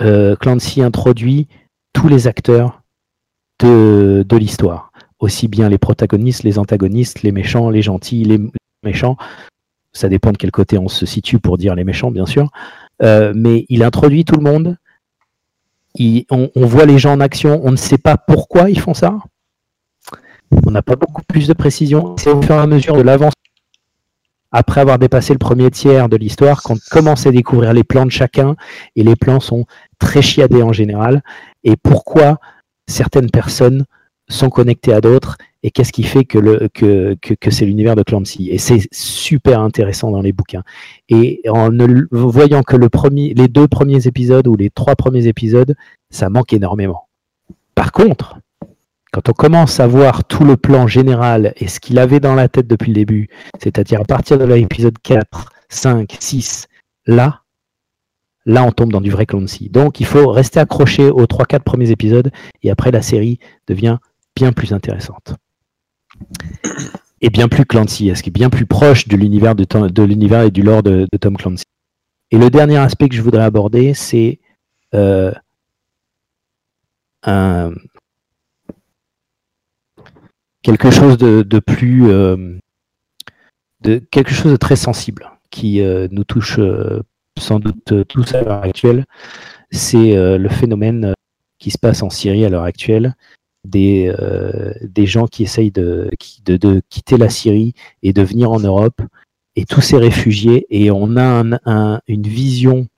euh, 0.00 0.36
Clancy 0.36 0.82
introduit 0.82 1.48
tous 1.92 2.08
les 2.08 2.26
acteurs 2.26 2.82
de, 3.60 4.24
de 4.26 4.36
l'histoire. 4.36 4.91
Aussi 5.22 5.48
bien 5.48 5.70
les 5.70 5.78
protagonistes, 5.78 6.42
les 6.42 6.58
antagonistes, 6.58 7.22
les 7.22 7.32
méchants, 7.32 7.70
les 7.70 7.80
gentils, 7.80 8.24
les 8.24 8.40
méchants 8.82 9.16
ça 9.92 10.08
dépend 10.08 10.32
de 10.32 10.36
quel 10.36 10.50
côté 10.50 10.78
on 10.78 10.88
se 10.88 11.06
situe 11.06 11.38
pour 11.38 11.58
dire 11.58 11.74
les 11.74 11.84
méchants, 11.84 12.10
bien 12.10 12.26
sûr. 12.26 12.48
Euh, 13.02 13.32
mais 13.36 13.66
il 13.68 13.82
introduit 13.82 14.24
tout 14.24 14.36
le 14.36 14.42
monde. 14.42 14.76
on, 16.30 16.66
voit 16.66 16.86
les 16.86 16.98
gens 16.98 17.12
en 17.12 17.20
action. 17.20 17.60
On 17.62 17.70
ne 17.70 17.76
sait 17.76 17.98
pas 17.98 18.16
pourquoi 18.16 18.70
ils 18.70 18.80
font 18.80 18.94
ça. 18.94 19.18
On 20.66 20.70
n'a 20.70 20.82
pas 20.82 20.96
beaucoup 20.96 21.22
plus 21.22 21.46
de 21.46 21.52
précision. 21.52 22.16
C'est 22.18 22.30
au 22.30 22.40
fur 22.42 22.54
et 22.54 22.58
à 22.58 22.66
mesure 22.66 22.96
de 22.96 23.02
l'avance. 23.02 23.34
Après 24.50 24.82
avoir 24.82 24.98
dépassé 24.98 25.32
le 25.32 25.38
premier 25.38 25.70
tiers 25.70 26.10
de 26.10 26.16
l'histoire, 26.16 26.62
qu'on 26.62 26.76
commence 26.90 27.26
à 27.26 27.30
découvrir 27.30 27.72
les 27.72 27.84
plans 27.84 28.04
de 28.04 28.10
chacun, 28.10 28.54
et 28.96 29.02
les 29.02 29.16
plans 29.16 29.40
sont 29.40 29.64
très 29.98 30.20
chiadés 30.20 30.62
en 30.62 30.74
général, 30.74 31.22
et 31.64 31.76
pourquoi 31.76 32.38
certaines 32.86 33.30
personnes 33.30 33.86
sont 34.32 34.50
connectées 34.50 34.92
à 34.92 35.00
d'autres 35.00 35.36
et 35.62 35.70
qu'est-ce 35.70 35.92
qui 35.92 36.02
fait 36.02 36.24
que, 36.24 36.38
le, 36.38 36.68
que, 36.74 37.14
que, 37.14 37.50
c'est 37.50 37.64
l'univers 37.64 37.94
de 37.94 38.02
Clancy. 38.02 38.48
Et 38.50 38.58
c'est 38.58 38.80
super 38.90 39.60
intéressant 39.60 40.10
dans 40.10 40.20
les 40.20 40.32
bouquins. 40.32 40.64
Et 41.08 41.40
en 41.48 41.70
ne 41.70 42.06
voyant 42.10 42.62
que 42.62 42.76
le 42.76 42.88
premier, 42.88 43.32
les 43.34 43.48
deux 43.48 43.68
premiers 43.68 44.06
épisodes 44.06 44.46
ou 44.48 44.56
les 44.56 44.70
trois 44.70 44.96
premiers 44.96 45.26
épisodes, 45.28 45.74
ça 46.10 46.30
manque 46.30 46.52
énormément. 46.52 47.08
Par 47.74 47.92
contre, 47.92 48.38
quand 49.12 49.28
on 49.28 49.32
commence 49.32 49.78
à 49.78 49.86
voir 49.86 50.24
tout 50.24 50.44
le 50.44 50.56
plan 50.56 50.86
général 50.86 51.52
et 51.56 51.68
ce 51.68 51.80
qu'il 51.80 51.98
avait 51.98 52.20
dans 52.20 52.34
la 52.34 52.48
tête 52.48 52.66
depuis 52.66 52.88
le 52.88 52.94
début, 52.94 53.28
c'est-à-dire 53.62 54.00
à 54.00 54.04
partir 54.04 54.38
de 54.38 54.44
l'épisode 54.44 54.96
4, 55.02 55.52
5, 55.68 56.16
6, 56.18 56.66
là, 57.06 57.42
là 58.46 58.64
on 58.64 58.72
tombe 58.72 58.90
dans 58.90 59.00
du 59.00 59.10
vrai 59.10 59.26
Clancy. 59.26 59.68
Donc 59.68 60.00
il 60.00 60.06
faut 60.06 60.30
rester 60.30 60.58
accroché 60.60 61.10
aux 61.10 61.26
3-4 61.26 61.60
premiers 61.60 61.90
épisodes 61.90 62.30
et 62.62 62.70
après 62.70 62.90
la 62.90 63.02
série 63.02 63.38
devient 63.68 63.98
bien 64.34 64.52
plus 64.52 64.72
intéressante 64.72 65.34
et 67.22 67.30
bien 67.30 67.48
plus 67.48 67.64
Clancy, 67.64 68.14
ce 68.14 68.22
qui 68.22 68.30
est 68.30 68.32
bien 68.32 68.50
plus 68.50 68.66
proche 68.66 69.08
de 69.08 69.16
l'univers 69.16 69.54
de, 69.54 70.02
l'univers 70.02 70.42
et 70.42 70.50
du 70.50 70.62
lore 70.62 70.82
de, 70.82 71.06
Tom 71.20 71.36
Clancy. 71.36 71.64
Et 72.32 72.38
le 72.38 72.50
dernier 72.50 72.78
aspect 72.78 73.08
que 73.08 73.14
je 73.14 73.22
voudrais 73.22 73.44
aborder, 73.44 73.94
c'est 73.94 74.40
euh, 74.94 75.32
quelque 80.62 80.90
chose 80.90 81.16
de, 81.16 81.58
plus 81.60 82.10
euh, 82.10 82.58
de 83.82 83.98
quelque 83.98 84.32
chose 84.32 84.52
de 84.52 84.56
très 84.56 84.76
sensible 84.76 85.30
qui 85.50 85.80
euh, 85.80 86.08
nous 86.10 86.24
touche 86.24 86.58
sans 87.38 87.60
doute 87.60 88.06
tous 88.08 88.34
à 88.34 88.42
l'heure 88.42 88.64
actuelle. 88.64 89.04
C'est 89.70 90.16
le 90.16 90.48
phénomène 90.48 91.14
qui 91.58 91.70
se 91.70 91.78
passe 91.78 92.02
en 92.02 92.10
Syrie 92.10 92.44
à 92.44 92.48
l'heure 92.48 92.64
actuelle 92.64 93.14
des, 93.64 94.12
euh, 94.18 94.72
des 94.82 95.06
gens 95.06 95.26
qui 95.26 95.42
essayent 95.42 95.70
de, 95.70 96.10
quitter 96.88 97.16
la 97.16 97.28
Syrie 97.28 97.74
et 98.02 98.12
de 98.12 98.22
venir 98.22 98.50
en 98.50 98.60
Europe, 98.60 99.00
et 99.54 99.64
tous 99.64 99.82
ces 99.82 99.98
réfugiés, 99.98 100.66
et 100.70 100.90
on 100.90 101.16
a 101.16 101.44
un, 101.66 102.00
une 102.08 102.22
vision, 102.22 102.88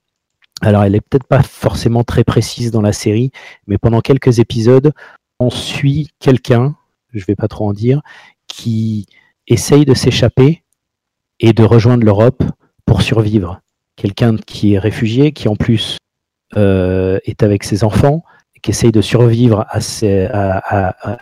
alors 0.60 0.84
elle 0.84 0.94
est 0.94 1.00
peut-être 1.00 1.26
pas 1.26 1.42
forcément 1.42 2.04
très 2.04 2.24
précise 2.24 2.70
dans 2.70 2.80
la 2.80 2.92
série, 2.92 3.30
mais 3.66 3.76
pendant 3.76 4.00
quelques 4.00 4.38
épisodes, 4.38 4.92
on 5.40 5.50
suit 5.50 6.10
quelqu'un, 6.20 6.76
je 7.12 7.24
vais 7.24 7.34
pas 7.34 7.48
trop 7.48 7.68
en 7.68 7.72
dire, 7.72 8.02
qui 8.46 9.06
essaye 9.48 9.84
de 9.84 9.94
s'échapper 9.94 10.62
et 11.40 11.52
de 11.52 11.64
rejoindre 11.64 12.04
l'Europe 12.04 12.44
pour 12.86 13.02
survivre. 13.02 13.60
Quelqu'un 13.96 14.36
qui 14.36 14.74
est 14.74 14.78
réfugié, 14.78 15.32
qui 15.32 15.48
en 15.48 15.56
plus 15.56 15.98
euh, 16.56 17.18
est 17.24 17.42
avec 17.42 17.64
ses 17.64 17.84
enfants, 17.84 18.22
qui 18.64 18.70
essaye 18.70 18.92
de 18.92 19.02
survivre 19.02 19.66
à, 19.68 19.78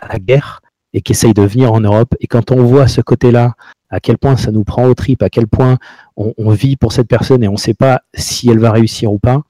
la 0.09 0.19
guerre 0.19 0.61
et 0.93 1.01
qui 1.01 1.11
essaye 1.11 1.33
de 1.33 1.41
venir 1.41 1.73
en 1.73 1.81
Europe. 1.81 2.15
Et 2.21 2.27
quand 2.27 2.51
on 2.51 2.63
voit 2.63 2.87
ce 2.87 3.01
côté-là, 3.01 3.53
à 3.89 3.99
quel 3.99 4.17
point 4.17 4.37
ça 4.37 4.51
nous 4.51 4.63
prend 4.63 4.85
au 4.85 4.93
trip, 4.93 5.21
à 5.21 5.29
quel 5.29 5.47
point 5.47 5.77
on, 6.15 6.51
vit 6.51 6.77
pour 6.77 6.93
cette 6.93 7.09
personne 7.09 7.43
et 7.43 7.49
on 7.49 7.53
ne 7.53 7.57
sait 7.57 7.73
pas 7.73 8.01
si 8.13 8.49
elle 8.49 8.59
va 8.59 8.71
réussir 8.71 9.11
ou 9.11 9.19
pas, 9.19 9.41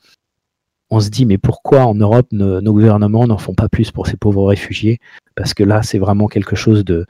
on 0.90 1.00
se 1.00 1.10
dit 1.10 1.28
mais 1.28 1.38
pourquoi 1.38 1.86
en 1.86 1.94
Europe 1.94 2.26
nos, 2.32 2.74
gouvernements 2.74 3.28
n'en 3.28 3.38
font 3.38 3.54
pas 3.54 3.70
plus 3.70 3.92
pour 3.92 4.08
ces 4.08 4.18
pauvres 4.18 4.48
réfugiés? 4.48 5.00
Parce 5.36 5.54
que 5.54 5.64
là, 5.64 5.84
c'est 5.84 6.00
vraiment 6.00 6.28
quelque 6.28 6.56
chose 6.56 6.84
de, 6.84 7.06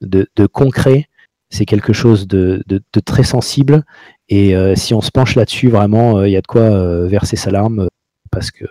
de, 0.00 0.46
concret, 0.46 1.08
c'est 1.50 1.66
quelque 1.66 1.92
chose 1.92 2.26
de, 2.26 2.64
très 3.04 3.22
sensible. 3.22 3.84
Et 4.30 4.56
euh, 4.56 4.74
si 4.76 4.94
on 4.94 5.02
se 5.02 5.10
penche 5.10 5.34
là-dessus, 5.34 5.68
vraiment, 5.68 6.16
euh, 6.16 6.26
il 6.26 6.32
y 6.32 6.36
a 6.38 6.40
de 6.40 6.46
quoi 6.46 6.62
euh, 6.62 7.06
verser 7.06 7.36
sa 7.36 7.50
larme 7.50 7.88
parce 8.32 8.50
que 8.50 8.64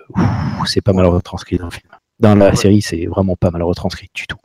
c'est 0.65 0.81
pas 0.81 0.91
mal 0.91 1.05
retranscrit 1.05 1.57
dans 1.57 1.65
le 1.65 1.71
film. 1.71 1.91
Dans 2.19 2.35
la 2.35 2.53
série, 2.55 2.81
c'est 2.81 3.05
vraiment 3.05 3.35
pas 3.35 3.49
mal 3.49 3.63
retranscrit 3.63 4.09
du 4.13 4.27
tout. 4.27 4.37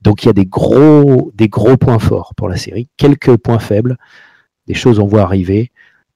Donc 0.00 0.22
il 0.22 0.26
y 0.26 0.30
a 0.30 0.32
des 0.32 0.46
gros, 0.46 1.30
des 1.34 1.48
gros 1.48 1.76
points 1.76 1.98
forts 1.98 2.32
pour 2.36 2.48
la 2.48 2.56
série, 2.56 2.88
quelques 2.96 3.36
points 3.36 3.58
faibles, 3.58 3.98
des 4.66 4.74
choses 4.74 4.98
on 4.98 5.06
voit 5.06 5.22
arriver, 5.22 5.70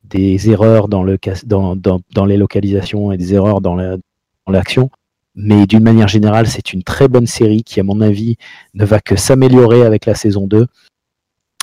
des 0.05 0.51
erreurs 0.51 0.89
dans, 0.89 1.03
le, 1.03 1.19
dans, 1.45 1.77
dans, 1.77 2.25
les 2.25 2.37
localisations 2.37 3.13
et 3.13 3.17
des 3.17 3.35
erreurs 3.35 3.61
dans 3.61 3.77
l'action. 4.47 4.91
mais 5.35 5.67
d'une 5.67 5.83
manière 5.83 6.09
générale, 6.09 6.47
c'est 6.47 6.73
une 6.73 6.83
très 6.83 7.09
bonne 7.09 7.27
série 7.27 7.63
qui, 7.63 7.79
à 7.81 7.83
mon 7.83 8.01
avis, 8.01 8.37
ne 8.75 8.85
va 8.85 9.01
que 9.01 9.17
s'améliorer 9.17 9.83
avec 9.83 10.07
la 10.07 10.15
saison 10.15 10.47
2. 10.47 10.67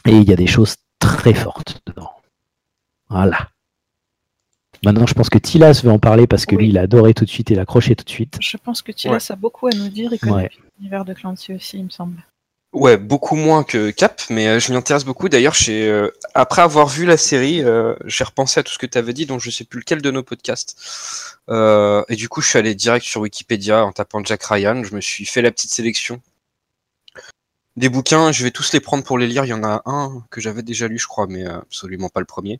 Et 0.07 0.11
il 0.11 0.29
y 0.29 0.33
a 0.33 0.35
des 0.35 0.47
choses 0.47 0.75
très 0.99 1.33
fortes 1.33 1.81
dedans. 1.87 2.11
Voilà. 3.09 3.49
Maintenant, 4.85 5.07
je 5.07 5.15
pense 5.15 5.29
que 5.29 5.39
Tilas 5.39 5.81
veut 5.83 5.91
en 5.91 5.97
parler 5.97 6.27
parce 6.27 6.45
que 6.45 6.55
lui, 6.55 6.69
il 6.69 6.77
a 6.77 6.81
adoré 6.81 7.15
tout 7.15 7.25
de 7.25 7.29
suite 7.29 7.49
et 7.49 7.55
il 7.55 7.59
a 7.59 7.63
accroché 7.63 7.95
tout 7.95 8.05
de 8.05 8.09
suite. 8.09 8.37
Je 8.39 8.55
pense 8.57 8.83
que 8.83 8.91
Tilas 8.91 9.27
a 9.31 9.35
beaucoup 9.35 9.65
à 9.65 9.71
nous 9.71 9.89
dire 9.89 10.13
et 10.13 10.19
connaît 10.19 10.51
l'univers 10.77 11.05
de 11.05 11.13
Clancy 11.13 11.53
aussi, 11.53 11.79
il 11.79 11.85
me 11.85 11.89
semble. 11.89 12.23
Ouais, 12.73 12.97
beaucoup 12.97 13.35
moins 13.35 13.63
que 13.63 13.89
Cap, 13.89 14.21
mais 14.29 14.47
euh, 14.47 14.59
je 14.59 14.69
m'y 14.69 14.77
intéresse 14.77 15.05
beaucoup. 15.05 15.29
D'ailleurs, 15.29 15.55
euh, 15.69 16.11
après 16.33 16.61
avoir 16.61 16.87
vu 16.87 17.05
la 17.05 17.15
série, 17.15 17.63
euh, 17.63 17.95
j'ai 18.05 18.25
repensé 18.25 18.59
à 18.59 18.63
tout 18.63 18.73
ce 18.73 18.77
que 18.77 18.85
tu 18.85 18.97
avais 18.97 19.13
dit, 19.13 19.25
donc 19.25 19.39
je 19.39 19.49
sais 19.49 19.63
plus 19.63 19.79
lequel 19.79 20.01
de 20.01 20.11
nos 20.11 20.23
podcasts. 20.23 20.77
et 21.49 22.15
du 22.15 22.29
coup, 22.29 22.41
je 22.41 22.49
suis 22.49 22.59
allé 22.59 22.75
direct 22.75 23.05
sur 23.05 23.21
Wikipédia 23.21 23.85
en 23.85 23.91
tapant 23.91 24.23
Jack 24.23 24.43
Ryan. 24.43 24.83
Je 24.83 24.93
me 24.93 25.01
suis 25.01 25.25
fait 25.25 25.41
la 25.41 25.51
petite 25.51 25.71
sélection 25.71 26.21
des 27.77 27.89
bouquins. 27.89 28.31
Je 28.31 28.43
vais 28.43 28.51
tous 28.51 28.73
les 28.73 28.81
prendre 28.81 29.03
pour 29.03 29.17
les 29.17 29.27
lire. 29.27 29.45
Il 29.45 29.49
y 29.49 29.53
en 29.53 29.63
a 29.63 29.81
un 29.85 30.23
que 30.29 30.41
j'avais 30.41 30.61
déjà 30.61 30.87
lu, 30.87 30.99
je 30.99 31.07
crois, 31.07 31.27
mais 31.27 31.45
absolument 31.45 32.09
pas 32.09 32.19
le 32.19 32.25
premier. 32.25 32.59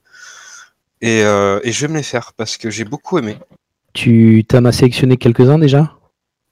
Et, 1.06 1.20
et 1.20 1.72
je 1.72 1.86
vais 1.86 1.94
me 1.94 1.98
les 1.98 2.04
faire 2.04 2.34
parce 2.34 2.58
que 2.58 2.70
j'ai 2.70 2.84
beaucoup 2.84 3.18
aimé. 3.18 3.38
Tu 3.94 4.44
t'as 4.48 4.72
sélectionné 4.72 5.18
quelques-uns 5.18 5.60
déjà? 5.60 5.96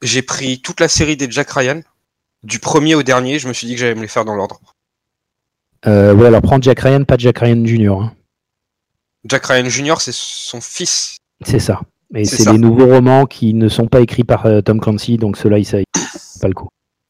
J'ai 0.02 0.22
pris 0.22 0.62
toute 0.62 0.80
la 0.80 0.88
série 0.88 1.18
des 1.18 1.30
Jack 1.30 1.52
Ryan 1.52 1.82
du 2.44 2.60
premier 2.60 2.96
au 2.96 3.04
dernier, 3.04 3.40
je 3.40 3.48
me 3.48 3.54
suis 3.54 3.68
dit 3.68 3.74
que 3.74 3.80
j'allais 3.80 3.96
me 3.96 4.02
les 4.02 4.08
faire 4.08 4.26
dans 4.26 4.36
l'ordre. 4.36 4.60
Euh, 5.86 6.14
ouais, 6.14 6.28
alors 6.28 6.42
prends 6.42 6.62
Jack 6.62 6.82
Ryan, 6.82 7.04
pas 7.04 7.18
Jack 7.18 7.40
Ryan 7.40 7.66
Jr. 7.66 7.90
Hein. 7.90 8.14
Jack 9.26 9.46
Ryan 9.46 9.70
Jr., 9.70 9.96
c'est 10.00 10.14
son 10.14 10.62
fils. 10.62 11.18
C'est 11.46 11.60
ça. 11.60 11.82
Et 12.16 12.26
c'est 12.26 12.52
des 12.52 12.58
nouveaux 12.58 12.86
romans 12.86 13.26
qui 13.26 13.54
ne 13.54 13.68
sont 13.68 13.88
pas 13.88 14.02
écrits 14.02 14.24
par 14.24 14.46
euh, 14.46 14.62
Tom 14.62 14.80
Clancy, 14.80 15.18
donc 15.18 15.38
cela, 15.38 15.58
il 15.58 15.66
pas 15.66 16.48
le 16.48 16.54
coup. 16.54 16.68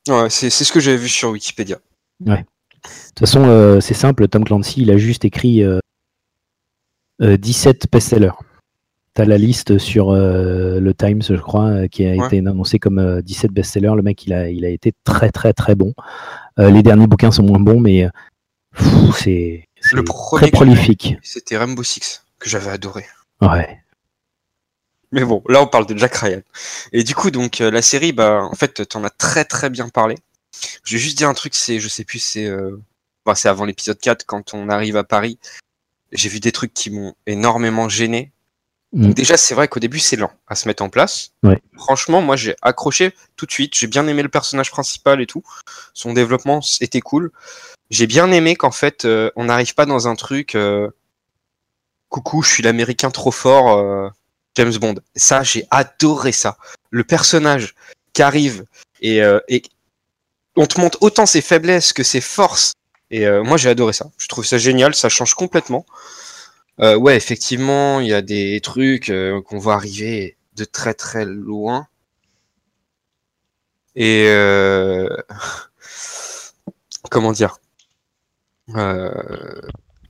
Ouais, 0.08 0.29
c'est 0.29 0.49
ce 0.49 0.71
que 0.71 0.79
j'avais 0.79 0.97
vu 0.97 1.10
sur 1.10 1.29
Wikipédia. 1.32 1.77
Ouais. 2.25 2.38
De 2.38 2.89
toute 3.10 3.19
façon, 3.19 3.43
euh, 3.45 3.79
c'est 3.79 3.93
simple, 3.93 4.27
Tom 4.27 4.43
Clancy, 4.43 4.82
il 4.82 4.91
a 4.91 4.97
juste 4.97 5.25
écrit 5.25 5.63
17 7.19 7.88
best-sellers. 7.91 8.32
T'as 9.15 9.26
la 9.26 9.38
liste 9.38 9.78
sur 9.78 10.10
euh, 10.10 10.80
le 10.80 10.93
Times, 10.95 11.21
je 11.21 11.36
crois, 11.36 11.67
euh, 11.67 11.88
qui 11.88 12.04
a 12.04 12.15
été 12.15 12.39
annoncé 12.39 12.80
comme 12.80 13.21
17 13.21 13.52
euh, 13.52 13.54
best-sellers. 13.54 13.93
Le 13.95 14.02
mec, 14.02 14.26
il 14.26 14.34
a, 14.34 14.49
il 14.49 14.65
a 14.65 14.69
été 14.69 14.91
très, 15.04 15.30
très, 15.30 15.54
très 15.54 15.76
bon. 15.76 15.93
les 16.58 16.82
derniers 16.82 17.06
bouquins 17.06 17.32
sont 17.32 17.43
moins 17.43 17.60
bons, 17.60 17.80
mais 17.80 18.10
c'est 19.15 19.67
très 20.32 20.49
prolifique. 20.49 21.15
C'était 21.21 21.58
Rainbow 21.58 21.84
Six, 21.84 22.26
que 22.39 22.49
j'avais 22.49 22.71
adoré. 22.71 23.06
Ouais. 23.39 23.80
Mais 25.12 25.23
bon, 25.23 25.43
là, 25.47 25.62
on 25.62 25.67
parle 25.67 25.86
de 25.86 25.95
Jack 25.95 26.15
Ryan. 26.15 26.41
Et 26.91 27.04
du 27.04 27.13
coup, 27.13 27.30
donc, 27.30 27.60
la 27.60 27.84
série, 27.84 28.13
bah, 28.13 28.41
en 28.41 28.56
fait, 28.56 28.88
t'en 28.89 29.04
as 29.04 29.12
très, 29.12 29.45
très 29.45 29.69
bien 29.69 29.89
parlé. 29.89 30.15
Je 30.84 30.95
vais 30.95 30.99
juste 30.99 31.19
dire 31.19 31.30
un 31.30 31.36
truc, 31.36 31.54
c'est, 31.54 31.80
je 31.80 31.88
sais 31.88 32.04
plus, 32.04 32.17
c'est, 32.17 32.52
bah, 33.28 33.36
c'est 33.36 33.47
avant 33.47 33.65
l'épisode 33.65 33.99
4, 33.99 34.26
quand 34.26 34.56
on 34.56 34.69
arrive 34.69 34.97
à 34.97 35.04
Paris. 35.04 35.38
J'ai 36.13 36.30
vu 36.30 36.39
des 36.39 36.52
trucs 36.52 36.73
qui 36.73 36.89
m'ont 36.89 37.15
énormément 37.26 37.89
gêné 37.89 38.34
Mm. 38.93 39.13
déjà, 39.13 39.38
c'est 39.38 39.56
vrai 39.56 39.67
qu'au 39.67 39.80
début, 39.80 39.99
c'est 39.99 40.15
lent 40.15 40.32
à 40.47 40.56
se 40.56 40.67
mettre 40.67 40.84
en 40.84 40.89
place. 40.89 41.32
Franchement, 41.76 42.21
moi, 42.21 42.36
j'ai 42.36 42.56
accroché 42.62 43.13
tout 43.36 43.47
de 43.47 43.52
suite. 43.52 43.76
J'ai 43.76 43.88
bien 43.88 44.08
aimé 44.08 44.21
le 44.21 44.30
personnage 44.30 44.69
principal 44.69 45.19
et 45.19 45.26
tout. 45.26 45.43
Son 45.93 46.13
développement 46.13 46.62
était 46.80 47.02
cool. 47.02 47.32
J'ai 47.89 48.06
bien 48.06 48.32
aimé 48.32 48.56
qu'en 48.56 48.71
fait, 48.71 49.06
euh, 49.06 49.32
on 49.36 49.45
n'arrive 49.45 49.73
pas 49.73 49.88
dans 49.88 50.08
un 50.08 50.15
truc. 50.15 50.54
Euh, 50.56 50.89
coucou, 52.10 52.43
je 52.43 52.49
suis 52.49 52.63
l'américain 52.63 53.10
trop 53.10 53.32
fort, 53.32 53.80
euh, 53.80 54.10
James 54.56 54.76
Bond. 54.78 54.95
Ça, 55.15 55.41
j'ai 55.41 55.65
adoré 55.71 56.32
ça. 56.32 56.58
Le 56.91 57.04
personnage 57.04 57.73
qui 58.13 58.21
arrive 58.21 58.65
et, 59.02 59.21
et 59.49 59.63
on 60.56 60.67
te 60.67 60.80
montre 60.80 60.99
autant 61.02 61.26
ses 61.26 61.41
faiblesses 61.41 61.91
que 61.91 62.04
ses 62.04 62.21
forces. 62.21 62.73
Et 63.12 63.28
moi, 63.44 63.58
j'ai 63.58 63.70
adoré 63.70 63.94
ça. 63.94 64.08
Je 64.18 64.28
trouve 64.28 64.46
ça 64.46 64.58
génial. 64.58 64.96
Ça 64.96 65.10
change 65.10 65.36
complètement. 65.36 65.86
Euh, 66.80 66.96
ouais, 66.96 67.16
effectivement, 67.16 68.00
il 68.00 68.08
y 68.08 68.13
a 68.13 68.22
des 68.22 68.60
trucs 68.62 69.10
euh, 69.10 69.42
qu'on 69.42 69.60
voit 69.60 69.76
arriver 69.76 70.38
de 70.56 70.66
très 70.66 70.94
très 70.94 71.26
loin. 71.26 71.88
Et 73.96 74.26
euh, 74.28 75.08
comment 77.10 77.32
dire? 77.32 77.58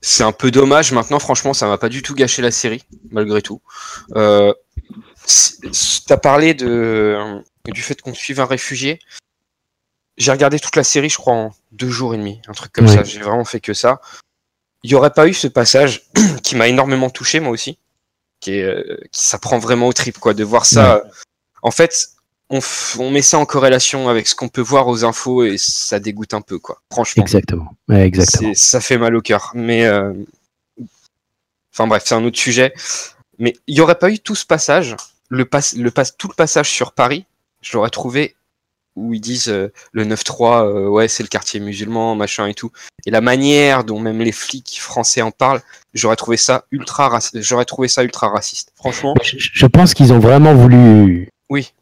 C'est 0.02 0.24
un 0.24 0.32
peu 0.32 0.52
dommage. 0.52 0.92
Maintenant, 0.92 1.20
franchement, 1.20 1.54
ça 1.54 1.68
m'a 1.68 1.78
pas 1.78 1.90
du 1.90 2.02
tout 2.02 2.16
gâché 2.16 2.42
la 2.42 2.52
série, 2.52 2.84
malgré 3.12 3.42
tout. 3.42 3.62
T'as 4.14 4.54
parlé 6.22 6.54
de 6.54 7.42
du 7.66 7.82
fait 7.82 8.02
qu'on 8.02 8.14
suive 8.14 8.42
un 8.42 8.46
réfugié. 8.46 9.00
J'ai 10.18 10.32
regardé 10.32 10.60
toute 10.60 10.76
la 10.76 10.84
série, 10.84 11.10
je 11.10 11.18
crois, 11.18 11.34
en 11.34 11.52
deux 11.72 11.90
jours 11.90 12.14
et 12.14 12.18
demi, 12.18 12.40
un 12.48 12.54
truc 12.54 12.72
comme 12.72 12.88
ça. 12.88 13.04
J'ai 13.04 13.20
vraiment 13.20 13.46
fait 13.46 13.60
que 13.60 13.74
ça 13.74 14.00
il 14.84 14.90
n'y 14.90 14.96
aurait 14.96 15.14
pas 15.14 15.28
eu 15.28 15.34
ce 15.34 15.48
passage 15.48 16.04
qui 16.44 16.56
m'a 16.56 16.68
énormément 16.68 17.10
touché 17.10 17.40
moi 17.40 17.52
aussi, 17.52 17.78
qui, 18.40 18.52
est, 18.58 18.64
euh, 18.64 19.00
qui 19.12 19.26
ça 19.26 19.40
prend 19.40 19.58
vraiment 19.58 19.88
au 19.88 19.94
trip 19.94 20.20
quoi, 20.20 20.34
de 20.34 20.44
voir 20.44 20.66
ça. 20.66 21.04
En 21.62 21.72
fait, 21.72 22.10
on, 22.50 22.60
on, 23.00 23.10
met 23.10 23.22
ça 23.22 23.40
en 23.40 23.46
corrélation 23.46 24.10
avec 24.10 24.28
ce 24.28 24.36
qu'on 24.36 24.50
peut 24.50 24.62
voir 24.62 24.88
aux 24.88 25.06
infos 25.06 25.46
et 25.46 25.56
ça 25.58 26.00
dégoûte 26.00 26.34
un 26.34 26.42
peu 26.42 26.60
quoi. 26.60 26.82
Franchement. 26.92 27.24
Exactement. 27.24 27.74
exactement. 27.90 28.52
Ça 28.54 28.82
fait 28.82 28.98
mal 28.98 29.16
au 29.16 29.22
cœur. 29.22 29.52
Mais 29.56 29.86
euh... 29.86 30.14
enfin 31.74 31.88
bref, 31.88 32.04
c'est 32.06 32.16
un 32.16 32.26
autre 32.26 32.38
sujet. 32.38 32.74
Mais 33.40 33.56
il 33.68 33.76
n'y 33.76 33.82
aurait 33.82 33.98
pas 33.98 34.12
eu 34.12 34.20
tout 34.20 34.36
ce 34.36 34.46
passage, 34.46 34.96
le, 35.30 35.46
pass 35.46 35.74
le 35.76 35.90
pass 35.90 36.16
tout 36.18 36.28
le 36.28 36.36
passage 36.36 36.70
sur 36.70 36.92
Paris, 36.92 37.26
je 37.62 37.74
l'aurais 37.74 37.90
trouvé 37.90 38.36
où 38.96 39.14
ils 39.14 39.22
disent 39.22 39.50
euh, 39.50 39.72
le 39.92 40.06
9-3, 40.06 40.66
euh, 40.66 40.88
ouais, 40.88 41.08
c'est 41.08 41.24
le 41.24 41.30
quartier 41.30 41.60
musulman, 41.60 42.16
machin 42.16 42.48
et 42.48 42.54
tout. 42.54 42.72
Et 43.06 43.12
la 43.12 43.22
manière 43.22 43.84
dont 43.84 44.00
même 44.00 44.20
les 44.20 44.32
flics 44.32 44.80
français 44.80 45.22
en 45.22 45.32
parlent, 45.32 45.62
j'aurais 45.94 46.16
trouvé 46.16 46.38
ça 46.38 46.66
ultra 46.72 47.20
j'aurais 47.36 47.66
trouvé 47.66 47.88
ça 47.88 48.04
ultra 48.04 48.30
raciste. 48.30 48.72
Franchement. 48.76 49.14
Je, 49.24 49.66
pense 49.66 49.94
qu'ils 49.94 50.14
ont 50.14 50.20
vraiment 50.20 50.54
voulu 50.54 51.30
oui. 51.50 51.74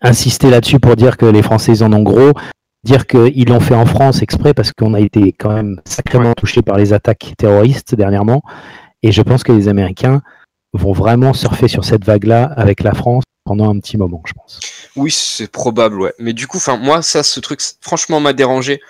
insister 0.00 0.50
là-dessus 0.50 0.78
pour 0.78 0.96
dire 0.96 1.16
que 1.16 1.26
les 1.26 1.42
Français 1.42 1.72
ils 1.72 1.84
en 1.84 1.92
ont 1.92 2.02
gros, 2.02 2.32
dire 2.84 3.06
qu'ils 3.06 3.48
l'ont 3.48 3.60
fait 3.60 3.74
en 3.74 3.86
France 3.86 4.22
exprès 4.22 4.54
parce 4.54 4.72
qu'on 4.72 4.94
a 4.94 5.00
été 5.00 5.32
quand 5.32 5.52
même 5.52 5.80
sacrément 5.84 6.34
touché 6.34 6.62
par 6.62 6.78
les 6.78 6.92
attaques 6.92 7.34
terroristes 7.36 7.94
dernièrement. 7.94 8.42
Et 9.02 9.12
je 9.12 9.22
pense 9.22 9.42
que 9.42 9.52
les 9.52 9.68
Américains 9.68 10.22
vont 10.72 10.92
vraiment 10.92 11.32
surfer 11.32 11.68
sur 11.68 11.84
cette 11.84 12.04
vague-là 12.04 12.44
avec 12.44 12.82
la 12.82 12.94
France 12.94 13.24
pendant 13.44 13.70
un 13.70 13.78
petit 13.80 13.96
moment, 13.96 14.22
je 14.26 14.32
pense. 14.32 14.60
Oui, 14.96 15.10
c'est 15.10 15.50
probable, 15.50 16.00
ouais. 16.00 16.14
Mais 16.18 16.32
du 16.32 16.46
coup, 16.46 16.56
enfin, 16.58 16.76
moi, 16.76 17.02
ça, 17.02 17.22
ce 17.22 17.40
truc, 17.40 17.60
franchement, 17.80 18.20
m'a 18.20 18.32
dérangé. 18.32 18.80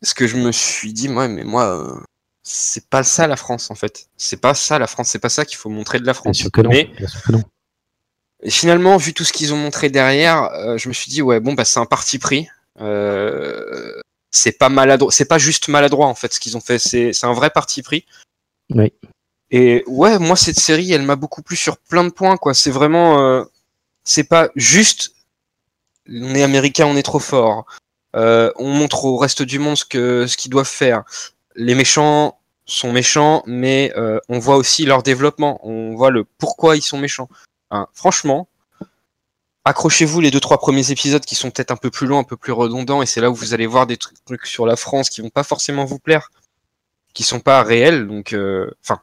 Parce 0.00 0.14
que 0.14 0.26
je 0.26 0.36
me 0.36 0.52
suis 0.52 0.92
dit, 0.92 1.08
moi, 1.08 1.28
mais 1.28 1.44
moi, 1.44 1.64
euh, 1.64 2.00
c'est 2.42 2.88
pas 2.88 3.02
ça 3.02 3.26
la 3.26 3.36
France, 3.36 3.70
en 3.70 3.74
fait. 3.74 4.08
C'est 4.16 4.40
pas 4.40 4.54
ça 4.54 4.78
la 4.78 4.86
France, 4.86 5.08
c'est 5.08 5.18
pas 5.18 5.28
ça 5.28 5.44
qu'il 5.44 5.56
faut 5.56 5.70
montrer 5.70 5.98
de 5.98 6.06
la 6.06 6.14
France. 6.14 6.36
Bien 6.36 6.42
sûr 6.42 6.52
que 6.52 6.60
non. 6.60 6.70
Mais, 6.70 6.90
Et 8.42 8.50
finalement, 8.50 8.96
vu 8.96 9.12
tout 9.14 9.24
ce 9.24 9.32
qu'ils 9.32 9.52
ont 9.52 9.56
montré 9.56 9.90
derrière, 9.90 10.44
euh, 10.52 10.78
je 10.78 10.88
me 10.88 10.94
suis 10.94 11.10
dit, 11.10 11.22
ouais, 11.22 11.40
bon, 11.40 11.54
bah, 11.54 11.64
c'est 11.64 11.80
un 11.80 11.86
parti 11.86 12.18
pris. 12.18 12.48
Euh, 12.80 14.00
c'est 14.30 14.52
pas 14.52 14.68
maladroit, 14.68 15.10
c'est 15.10 15.24
pas 15.24 15.38
juste 15.38 15.68
maladroit, 15.68 16.06
en 16.06 16.14
fait, 16.14 16.32
ce 16.32 16.38
qu'ils 16.40 16.56
ont 16.56 16.60
fait. 16.60 16.78
C'est 16.78 17.24
un 17.24 17.32
vrai 17.32 17.50
parti 17.50 17.82
pris. 17.82 18.04
Oui. 18.70 18.92
Et 19.50 19.82
ouais, 19.86 20.18
moi 20.18 20.36
cette 20.36 20.60
série, 20.60 20.92
elle 20.92 21.02
m'a 21.02 21.16
beaucoup 21.16 21.42
plu 21.42 21.56
sur 21.56 21.78
plein 21.78 22.04
de 22.04 22.10
points, 22.10 22.36
quoi. 22.36 22.54
C'est 22.54 22.70
vraiment, 22.70 23.20
euh, 23.22 23.44
c'est 24.08 24.24
pas 24.24 24.48
juste, 24.56 25.12
on 26.08 26.34
est 26.34 26.42
américain, 26.42 26.86
on 26.86 26.96
est 26.96 27.02
trop 27.02 27.18
fort. 27.18 27.66
Euh, 28.16 28.50
on 28.56 28.70
montre 28.70 29.04
au 29.04 29.18
reste 29.18 29.42
du 29.42 29.58
monde 29.58 29.76
ce 29.76 29.84
que 29.84 30.26
ce 30.26 30.38
qu'ils 30.38 30.50
doivent 30.50 30.66
faire. 30.66 31.04
Les 31.56 31.74
méchants 31.74 32.38
sont 32.64 32.90
méchants, 32.90 33.42
mais 33.46 33.92
euh, 33.96 34.18
on 34.30 34.38
voit 34.38 34.56
aussi 34.56 34.86
leur 34.86 35.02
développement. 35.02 35.60
On 35.62 35.94
voit 35.94 36.10
le 36.10 36.24
pourquoi 36.24 36.76
ils 36.76 36.82
sont 36.82 36.96
méchants. 36.96 37.28
Hein, 37.70 37.86
franchement, 37.92 38.48
accrochez-vous 39.66 40.22
les 40.22 40.30
deux 40.30 40.40
trois 40.40 40.58
premiers 40.58 40.90
épisodes 40.90 41.24
qui 41.24 41.34
sont 41.34 41.50
peut-être 41.50 41.70
un 41.70 41.76
peu 41.76 41.90
plus 41.90 42.06
longs, 42.06 42.18
un 42.18 42.24
peu 42.24 42.38
plus 42.38 42.52
redondants, 42.52 43.02
et 43.02 43.06
c'est 43.06 43.20
là 43.20 43.30
où 43.30 43.34
vous 43.34 43.52
allez 43.52 43.66
voir 43.66 43.86
des 43.86 43.98
trucs 43.98 44.46
sur 44.46 44.64
la 44.64 44.76
France 44.76 45.10
qui 45.10 45.20
vont 45.20 45.28
pas 45.28 45.44
forcément 45.44 45.84
vous 45.84 45.98
plaire, 45.98 46.30
qui 47.12 47.24
sont 47.24 47.40
pas 47.40 47.62
réels. 47.62 48.06
Donc, 48.06 48.34
enfin 48.82 49.02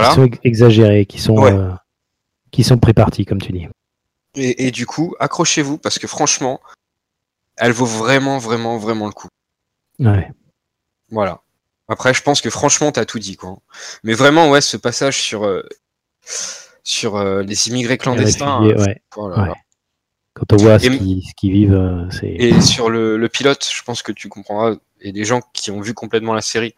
qui 0.00 0.14
sont 0.14 0.30
exagérés, 0.42 1.06
qui 1.06 1.20
sont, 1.20 1.44
euh, 1.44 1.70
qui 2.52 2.62
sont 2.62 2.78
prépartis, 2.78 3.24
comme 3.24 3.40
tu 3.40 3.50
dis. 3.50 3.66
Et, 4.34 4.70
du 4.70 4.86
coup, 4.86 5.14
accrochez-vous 5.18 5.76
parce 5.78 5.98
que 5.98 6.06
franchement, 6.06 6.60
elle 7.56 7.72
vaut 7.72 7.86
vraiment, 7.86 8.38
vraiment, 8.38 8.78
vraiment 8.78 9.06
le 9.06 9.12
coup. 9.12 9.28
Ouais. 9.98 10.30
Voilà. 11.10 11.42
Après, 11.88 12.14
je 12.14 12.22
pense 12.22 12.40
que 12.40 12.48
franchement, 12.48 12.92
t'as 12.92 13.04
tout 13.04 13.18
dit, 13.18 13.36
quoi. 13.36 13.58
Mais 14.04 14.14
vraiment, 14.14 14.48
ouais, 14.48 14.62
ce 14.62 14.78
passage 14.78 15.20
sur, 15.20 15.44
euh, 15.44 15.62
sur 16.82 17.16
euh, 17.16 17.42
les 17.42 17.68
immigrés 17.68 17.98
clandestins. 17.98 18.60
Oh 19.16 19.30
Quand 20.32 20.52
on 20.52 20.56
voit 20.56 20.78
ce 20.78 21.34
qu'ils 21.34 21.52
vivent, 21.52 22.08
c'est. 22.10 22.28
Et 22.28 22.58
sur 22.62 22.88
le, 22.88 23.18
le, 23.18 23.28
pilote, 23.28 23.68
je 23.70 23.82
pense 23.82 24.02
que 24.02 24.12
tu 24.12 24.30
comprendras, 24.30 24.76
et 25.02 25.12
des 25.12 25.24
gens 25.24 25.42
qui 25.52 25.70
ont 25.70 25.82
vu 25.82 25.92
complètement 25.92 26.32
la 26.32 26.40
série, 26.40 26.74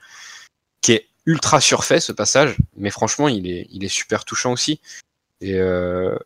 qui 0.80 0.92
est 0.92 1.06
ultra 1.24 1.60
surfait 1.60 2.00
ce 2.00 2.10
passage, 2.10 2.56
mais 2.76 2.90
franchement, 2.90 3.28
il 3.28 3.48
est, 3.48 3.68
il 3.70 3.84
est 3.84 3.88
super 3.88 4.24
touchant 4.24 4.50
aussi. 4.52 4.80
Et, 5.40 5.54
euh... 5.58 6.16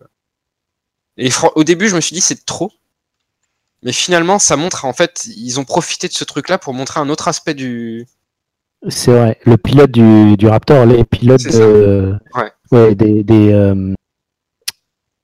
et 1.16 1.30
au 1.54 1.64
début, 1.64 1.88
je 1.88 1.96
me 1.96 2.00
suis 2.00 2.14
dit 2.14 2.20
c'est 2.20 2.44
trop, 2.46 2.70
mais 3.82 3.92
finalement, 3.92 4.38
ça 4.38 4.56
montre 4.56 4.84
en 4.84 4.92
fait, 4.92 5.28
ils 5.36 5.58
ont 5.58 5.64
profité 5.64 6.08
de 6.08 6.12
ce 6.12 6.24
truc-là 6.24 6.58
pour 6.58 6.74
montrer 6.74 7.00
un 7.00 7.08
autre 7.08 7.28
aspect 7.28 7.54
du 7.54 8.06
C'est 8.88 9.12
vrai. 9.12 9.38
Le 9.44 9.56
pilote 9.56 9.90
du, 9.90 10.36
du 10.36 10.46
Raptor, 10.46 10.86
les 10.86 11.04
pilotes 11.04 11.42
de, 11.44 12.14
Ouais. 12.34 12.52
ouais, 12.72 12.94
des, 12.94 13.24
des 13.24 13.52
euh, 13.52 13.94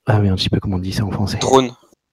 ah 0.07 0.19
merde, 0.19 0.39
je 0.39 0.45
sais 0.45 0.51
pas 0.51 0.59
comment 0.59 0.77
on 0.77 0.81
dit 0.81 0.93
ça 0.93 1.05
en 1.05 1.11
français. 1.11 1.39
Drone. 1.39 1.73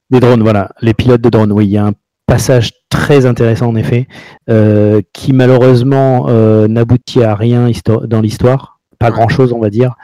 Des 0.10 0.20
drones, 0.20 0.44
voilà. 0.44 0.72
Les 0.82 0.94
pilotes 0.94 1.22
de 1.22 1.30
drones, 1.30 1.52
oui, 1.52 1.66
il 1.66 1.72
y 1.72 1.78
a 1.78 1.86
un 1.86 1.94
passage 2.26 2.72
très 2.90 3.26
intéressant 3.26 3.68
en 3.68 3.76
effet, 3.76 4.08
euh, 4.50 5.02
qui 5.14 5.34
malheureusement 5.34 6.28
euh, 6.30 6.68
n'aboutit 6.68 7.24
à 7.24 7.36
rien 7.36 7.70
dans 8.06 8.22
l'histoire, 8.22 8.80
pas 9.00 9.12
grand 9.12 9.28
chose 9.28 9.52
on 9.52 9.60
va 9.60 9.70
dire, 9.70 9.96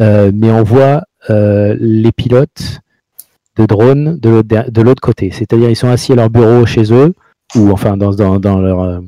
Euh, 0.00 0.32
mais 0.34 0.50
on 0.50 0.62
voit 0.64 1.02
les 1.28 2.12
pilotes 2.12 2.80
de 3.56 3.66
drones 3.66 4.18
de 4.18 4.82
l'autre 4.82 5.00
côté, 5.00 5.30
c'est-à-dire 5.30 5.68
ils 5.70 5.76
sont 5.76 5.88
assis 5.88 6.12
à 6.12 6.16
leur 6.16 6.30
bureau 6.30 6.64
chez 6.66 6.92
eux 6.92 7.14
ou 7.54 7.70
enfin 7.70 7.96
dans, 7.96 8.12
dans, 8.12 8.38
dans 8.38 8.60
leur 8.60 8.80
euh, 8.82 9.00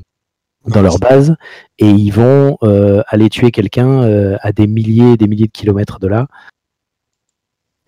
dans 0.66 0.82
leur 0.82 0.98
base 0.98 1.36
et 1.78 1.88
ils 1.88 2.10
vont 2.10 2.58
euh, 2.62 3.02
aller 3.08 3.30
tuer 3.30 3.50
quelqu'un 3.50 4.02
euh, 4.02 4.36
à 4.40 4.52
des 4.52 4.66
milliers 4.66 5.12
et 5.12 5.16
des 5.16 5.28
milliers 5.28 5.46
de 5.46 5.52
kilomètres 5.52 5.98
de 5.98 6.06
là. 6.08 6.26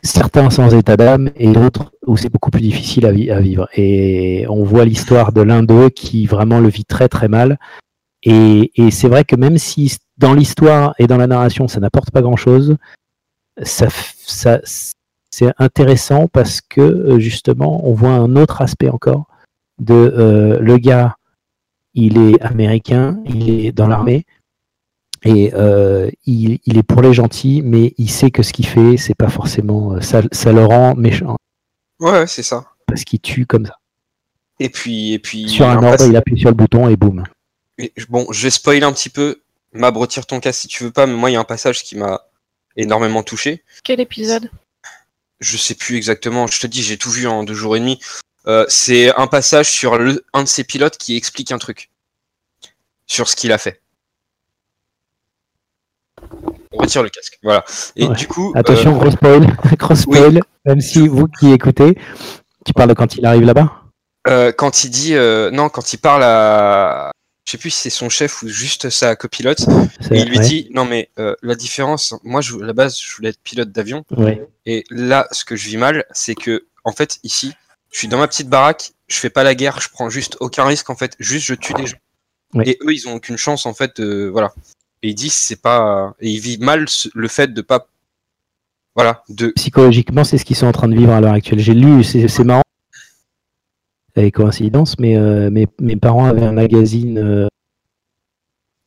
Certains 0.03 0.51
sans 0.51 0.75
état 0.75 0.97
d'âme 0.97 1.31
et 1.37 1.53
d'autres 1.53 1.92
où 2.07 2.16
c'est 2.16 2.31
beaucoup 2.31 2.51
plus 2.51 2.62
difficile 2.62 3.07
à, 3.07 3.12
vi- 3.12 3.31
à 3.31 3.40
vivre. 3.40 3.68
Et 3.75 4.47
on 4.49 4.64
voit 4.64 4.85
l'histoire 4.85 5.33
de 5.33 5.42
l'un 5.42 5.62
d'eux 5.62 5.90
qui 5.90 6.27
vraiment 6.27 6.61
le 6.61 6.68
vit 6.68 6.85
très 6.85 7.09
très 7.09 7.29
mal. 7.29 7.59
Et, 8.23 8.73
et 8.77 8.90
c'est 8.90 9.09
vrai 9.09 9.25
que 9.25 9.37
même 9.37 9.59
si 9.59 9.97
dans 10.16 10.35
l'histoire 10.35 10.95
et 10.99 11.07
dans 11.07 11.18
la 11.18 11.27
narration 11.27 11.68
ça 11.68 11.79
n'apporte 11.81 12.11
pas 12.11 12.23
grand 12.23 12.37
chose, 12.37 12.77
ça, 13.62 13.88
ça, 13.90 14.60
c'est 15.30 15.52
intéressant 15.58 16.28
parce 16.28 16.60
que 16.60 16.80
euh, 16.80 17.18
justement 17.18 17.86
on 17.86 17.94
voit 17.94 18.10
un 18.10 18.36
autre 18.36 18.60
aspect 18.62 18.88
encore 18.88 19.26
de 19.78 19.94
euh, 19.94 20.58
le 20.60 20.78
gars 20.78 21.16
il 21.94 22.16
est 22.18 22.40
américain, 22.42 23.18
il 23.26 23.50
est 23.50 23.72
dans 23.72 23.86
l'armée 23.88 24.24
et 25.24 25.52
euh, 25.54 26.10
il, 26.26 26.58
il 26.64 26.78
est 26.78 26.82
pour 26.82 27.02
les 27.02 27.12
gentils, 27.12 27.62
mais 27.62 27.94
il 27.98 28.10
sait 28.10 28.30
que 28.30 28.42
ce 28.42 28.52
qu'il 28.52 28.66
fait, 28.66 28.96
c'est 28.96 29.14
pas 29.14 29.28
forcément 29.28 30.00
ça, 30.00 30.22
ça 30.32 30.52
le 30.52 30.64
rend 30.64 30.94
méchant 30.94 31.36
Ouais, 32.00 32.26
c'est 32.26 32.42
ça. 32.42 32.64
parce 32.86 33.04
qu'il 33.04 33.20
tue 33.20 33.46
comme 33.46 33.66
ça. 33.66 33.76
Et 34.58 34.68
puis, 34.68 35.12
et 35.12 35.18
puis. 35.18 35.48
Sur 35.48 35.68
un 35.68 35.82
ordre, 35.82 36.04
il 36.06 36.16
appuie 36.16 36.38
sur 36.38 36.48
le 36.48 36.54
bouton 36.54 36.88
et 36.88 36.96
boum. 36.96 37.24
Et 37.78 37.92
Bon, 38.08 38.26
je 38.30 38.42
vais 38.42 38.50
spoiler 38.50 38.82
un 38.84 38.92
petit 38.92 39.08
peu. 39.08 39.40
Mab, 39.72 39.96
retire 39.96 40.26
ton 40.26 40.40
casque 40.40 40.60
si 40.60 40.68
tu 40.68 40.84
veux 40.84 40.90
pas, 40.90 41.06
mais 41.06 41.14
moi, 41.14 41.30
il 41.30 41.34
y 41.34 41.36
a 41.36 41.40
un 41.40 41.44
passage 41.44 41.82
qui 41.82 41.96
m'a 41.96 42.22
énormément 42.76 43.22
touché. 43.22 43.62
Quel 43.85 44.00
épisode 44.00 44.50
Je 45.40 45.56
sais 45.56 45.74
plus 45.74 45.96
exactement. 45.96 46.46
Je 46.46 46.61
te 46.61 46.66
dis, 46.66 46.82
j'ai 46.82 46.96
tout 46.98 47.11
vu 47.11 47.26
en 47.26 47.44
deux 47.44 47.54
jours 47.54 47.76
et 47.76 47.80
demi. 47.80 48.00
Euh, 48.46 48.64
c'est 48.68 49.14
un 49.18 49.26
passage 49.28 49.70
sur 49.70 49.98
le, 49.98 50.24
un 50.32 50.42
de 50.42 50.48
ses 50.48 50.64
pilotes 50.64 50.96
qui 50.98 51.16
explique 51.16 51.52
un 51.52 51.58
truc 51.58 51.90
sur 53.06 53.28
ce 53.28 53.37
qu'il 53.37 53.52
a 53.52 53.58
fait. 53.58 53.80
On 56.72 56.78
retire 56.78 57.02
le 57.02 57.11
casque. 57.11 57.38
Voilà. 57.42 57.64
Et 57.96 58.06
Ouais. 58.06 58.14
du 58.16 58.26
coup, 58.26 58.52
Attention, 58.56 58.94
euh, 58.96 58.98
gros 58.98 59.11
spoil, 59.11 59.56
gros 59.78 59.94
spoil, 59.94 60.40
même 60.64 60.80
si 60.80 61.06
vous 61.06 61.28
qui 61.28 61.52
écoutez, 61.52 61.96
tu 62.64 62.72
parles 62.72 62.88
de 62.88 62.94
quand 62.94 63.14
il 63.16 63.26
arrive 63.26 63.42
là-bas? 63.42 63.70
Euh, 64.28 64.52
quand 64.52 64.85
il 64.85 64.90
dit 64.90 65.14
euh, 65.14 65.50
non, 65.50 65.68
quand 65.68 65.92
il 65.92 65.98
parle 65.98 66.22
à, 66.24 67.12
je 67.44 67.52
sais 67.52 67.59
plus 67.59 67.70
si 67.70 67.81
c'est 67.81 67.90
son 67.90 68.09
chef 68.09 68.42
ou 68.42 68.48
juste 68.48 68.88
sa 68.90 69.16
copilote, 69.16 69.61
et 70.11 70.20
il 70.20 70.28
lui 70.28 70.38
ouais, 70.38 70.46
dit 70.46 70.68
non 70.72 70.85
mais 70.85 71.11
euh, 71.18 71.35
la 71.42 71.55
différence, 71.55 72.14
moi 72.22 72.40
je, 72.40 72.55
à 72.57 72.64
la 72.64 72.72
base 72.72 73.00
je 73.00 73.16
voulais 73.16 73.31
être 73.31 73.40
pilote 73.42 73.72
d'avion 73.72 74.05
ouais. 74.16 74.46
et 74.66 74.85
là 74.90 75.26
ce 75.33 75.44
que 75.44 75.57
je 75.57 75.66
vis 75.68 75.76
mal 75.76 76.05
c'est 76.12 76.35
que 76.35 76.66
en 76.85 76.92
fait 76.92 77.18
ici 77.24 77.52
je 77.90 77.98
suis 77.98 78.09
dans 78.09 78.18
ma 78.18 78.28
petite 78.28 78.48
baraque, 78.48 78.92
je 79.09 79.16
fais 79.16 79.28
pas 79.31 79.42
la 79.42 79.55
guerre, 79.55 79.81
je 79.81 79.88
prends 79.90 80.09
juste 80.09 80.37
aucun 80.40 80.64
risque 80.64 80.88
en 80.88 80.96
fait, 80.96 81.14
juste 81.18 81.46
je 81.46 81.55
tue 81.55 81.74
des 81.74 81.87
gens 81.87 81.98
Ouais. 82.55 82.68
et 82.68 82.78
eux 82.83 82.92
ils 82.92 83.09
ont 83.09 83.14
aucune 83.14 83.38
chance 83.38 83.64
en 83.64 83.72
fait 83.72 83.98
de 83.98 84.28
voilà 84.31 84.52
et 85.02 85.09
ils 85.09 85.14
disent 85.14 85.33
c'est 85.33 85.61
pas 85.62 86.14
et 86.20 86.28
ils 86.28 86.38
vivent 86.38 86.61
mal 86.61 86.85
le 87.14 87.28
fait 87.28 87.55
de 87.55 87.62
pas 87.62 87.87
voilà 88.94 89.22
de 89.31 89.48
Psychologiquement, 89.57 90.22
c'est 90.22 90.37
ce 90.37 90.44
qu'ils 90.44 90.57
sont 90.57 90.66
en 90.66 90.72
train 90.72 90.88
de 90.88 90.94
vivre 90.94 91.12
à 91.12 91.20
l'heure 91.22 91.33
actuelle. 91.33 91.61
J'ai 91.61 91.72
lu, 91.72 92.05
c'est 92.05 92.28
c'est 92.28 92.44
marrant, 92.44 92.62
et 94.16 94.31
coïncidence, 94.31 94.98
mais 94.98 95.16
euh, 95.16 95.51
mes, 95.51 95.96
parents 95.96 96.27
avaient 96.27 96.44
un 96.44 96.53
magazine 96.53 97.18
euh, 97.18 97.46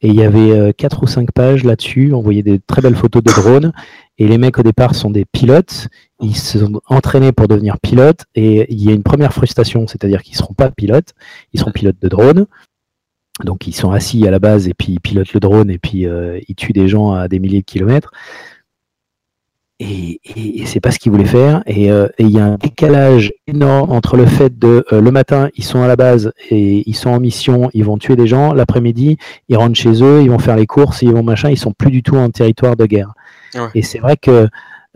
et 0.02 0.10
il 0.10 0.16
y 0.16 0.24
avait 0.24 0.52
euh, 0.52 0.72
quatre 0.72 1.02
ou 1.04 1.08
cinq 1.08 1.32
pages 1.32 1.64
là-dessus. 1.64 2.14
On 2.14 2.22
voyait 2.22 2.44
des 2.44 2.60
très 2.60 2.82
belles 2.82 2.96
photos 2.96 3.24
de 3.24 3.32
drones 3.32 3.74
et 4.18 4.28
les 4.28 4.38
mecs 4.38 4.60
au 4.60 4.64
départ 4.64 4.94
sont 4.94 5.10
des 5.10 5.26
pilotes. 5.26 5.88
Ils 6.22 6.36
se 6.36 6.60
sont 6.60 6.80
entraînés 6.88 7.32
pour 7.32 7.48
devenir 7.48 7.80
pilotes 7.80 8.26
et 8.36 8.72
il 8.72 8.84
y 8.84 8.90
a 8.90 8.94
une 8.94 9.04
première 9.04 9.34
frustration, 9.34 9.88
c'est-à-dire 9.88 10.22
qu'ils 10.22 10.36
seront 10.36 10.54
pas 10.54 10.70
pilotes, 10.70 11.14
ils 11.54 11.60
seront 11.60 11.72
pilotes 11.72 12.00
de 12.00 12.08
drones. 12.08 12.46
Donc 13.44 13.68
ils 13.68 13.76
sont 13.76 13.92
assis 13.92 14.26
à 14.28 14.32
la 14.32 14.40
base 14.40 14.68
et 14.68 14.74
puis 14.74 14.94
ils 14.94 15.02
pilotent 15.02 15.34
le 15.34 15.40
drone 15.40 15.70
et 15.70 15.78
puis 15.78 16.06
ils 16.48 16.56
tuent 16.56 16.72
des 16.72 16.88
gens 16.88 17.14
à 17.14 17.28
des 17.28 17.40
milliers 17.40 17.62
de 17.62 17.66
kilomètres. 17.66 18.12
Et, 19.82 20.22
et, 20.24 20.62
et 20.62 20.66
c'est 20.66 20.80
pas 20.80 20.92
ce 20.92 21.00
qu'ils 21.00 21.12
voulaient 21.12 21.26
faire. 21.26 21.62
Et 21.66 21.92
euh, 21.92 22.08
et 22.18 22.24
il 22.24 22.32
y 22.32 22.40
a 22.40 22.46
un 22.46 22.56
décalage 22.56 23.34
énorme 23.46 23.92
entre 23.92 24.16
le 24.16 24.26
fait 24.26 24.58
de 24.58 24.86
euh, 24.94 25.02
le 25.02 25.12
matin 25.12 25.50
ils 25.58 25.66
sont 25.66 25.82
à 25.82 25.88
la 25.88 25.98
base 25.98 26.32
et 26.50 26.88
ils 26.90 26.96
sont 26.96 27.10
en 27.10 27.20
mission, 27.20 27.70
ils 27.74 27.84
vont 27.84 27.98
tuer 27.98 28.16
des 28.16 28.26
gens. 28.26 28.54
L'après-midi 28.54 29.18
ils 29.50 29.58
rentrent 29.58 29.76
chez 29.76 30.02
eux, 30.02 30.22
ils 30.22 30.30
vont 30.32 30.40
faire 30.40 30.56
les 30.56 30.66
courses, 30.66 31.02
ils 31.02 31.12
vont 31.12 31.24
machin, 31.24 31.50
ils 31.50 31.58
sont 31.58 31.74
plus 31.74 31.92
du 31.92 32.04
tout 32.04 32.16
en 32.16 32.30
territoire 32.30 32.78
de 32.78 32.86
guerre. 32.86 33.14
Ouais. 33.54 33.68
Et 33.76 33.82
c'est 33.82 34.00
vrai 34.00 34.16
que 34.16 34.48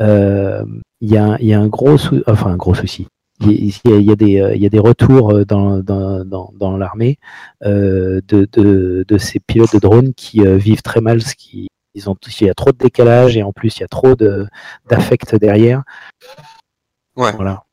euh, 0.02 0.64
il 1.02 1.12
y, 1.12 1.18
a, 1.18 1.26
un- 1.26 1.38
il 1.40 1.48
y 1.48 1.54
a 1.54 1.60
un 1.60 1.68
gros, 1.68 1.98
sou- 1.98 2.24
enfin 2.28 2.52
un 2.52 2.56
gros 2.58 2.74
souci. 2.74 3.08
Il 3.42 3.52
y 3.52 3.74
a, 3.94 3.98
y 3.98 4.16
des, 4.16 4.52
il 4.56 4.62
y 4.62 4.66
a 4.66 4.70
des 4.70 4.80
retours 4.80 5.46
dans, 5.46 5.80
dans, 5.80 6.24
dans, 6.26 6.52
dans 6.58 6.78
l'armée 6.78 7.18
de, 7.66 8.22
de, 8.30 9.06
de 9.08 9.18
ces 9.18 9.40
pilotes 9.40 9.74
de 9.74 9.80
drones 9.80 10.14
qui 10.14 10.42
vivent 10.58 10.82
très 10.82 11.00
mal 11.02 11.22
ce 11.22 11.36
qui 11.36 11.68
ils 11.96 12.10
ont, 12.10 12.16
il 12.40 12.48
y 12.48 12.50
a 12.50 12.54
trop 12.54 12.72
de 12.72 12.78
décalage 12.78 13.36
et 13.38 13.44
en 13.44 13.52
plus 13.52 13.78
il 13.78 13.82
y 13.82 13.84
a 13.84 13.88
trop 13.88 14.16
de 14.16 14.48
d'affect 14.88 15.36
derrière. 15.36 15.84
Ouais. 17.16 17.32
Voilà. 17.34 17.64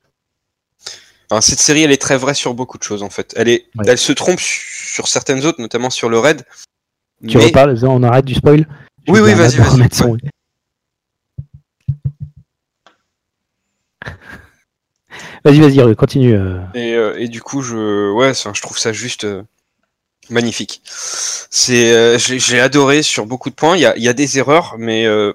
Alors, 1.31 1.43
cette 1.43 1.59
série, 1.59 1.83
elle 1.83 1.91
est 1.93 2.01
très 2.01 2.17
vraie 2.17 2.35
sur 2.35 2.55
beaucoup 2.55 2.79
de 2.79 2.83
choses 2.85 3.03
en 3.03 3.11
fait. 3.11 3.33
Elle 3.37 3.49
est, 3.49 3.67
Ouais. 3.77 3.85
elle 3.89 3.99
se 3.99 4.13
trompe 4.13 4.39
sur 4.41 5.09
certaines 5.09 5.45
autres, 5.45 5.61
notamment 5.61 5.91
sur 5.91 6.09
le 6.09 6.19
raid. 6.19 6.45
Tu 7.27 7.37
mais- 7.39 7.47
reparles, 7.47 7.77
on 7.85 8.03
arrête 8.03 8.25
du 8.25 8.35
spoil? 8.35 8.67
Je 9.07 9.13
Oui, 9.13 9.21
oui, 9.21 9.35
vas-y, 9.35 9.57
vas-y. 9.57 10.19
Vas-y, 15.45 15.61
vas-y, 15.61 15.95
continue. 15.97 16.35
euh. 16.35 16.61
Et, 16.75 16.95
euh, 16.95 17.19
et 17.19 17.29
du 17.29 17.41
coup, 17.41 17.63
je, 17.63 18.11
ouais, 18.13 18.33
je 18.35 18.61
trouve 18.63 18.79
ça 18.79 18.93
juste 18.93 19.25
euh, 19.25 19.43
magnifique. 20.31 20.83
C'est, 20.85 21.93
euh, 21.93 22.19
j'ai 22.19 22.61
adoré 22.61 23.03
sur 23.03 23.27
beaucoup 23.27 23.51
de 23.51 23.55
points. 23.55 23.77
Il 23.77 23.81
y 23.81 23.87
a, 23.87 23.97
il 23.97 24.03
y 24.03 24.09
a 24.09 24.13
des 24.13 24.39
erreurs, 24.39 24.75
mais 24.79 25.07
euh, 25.07 25.33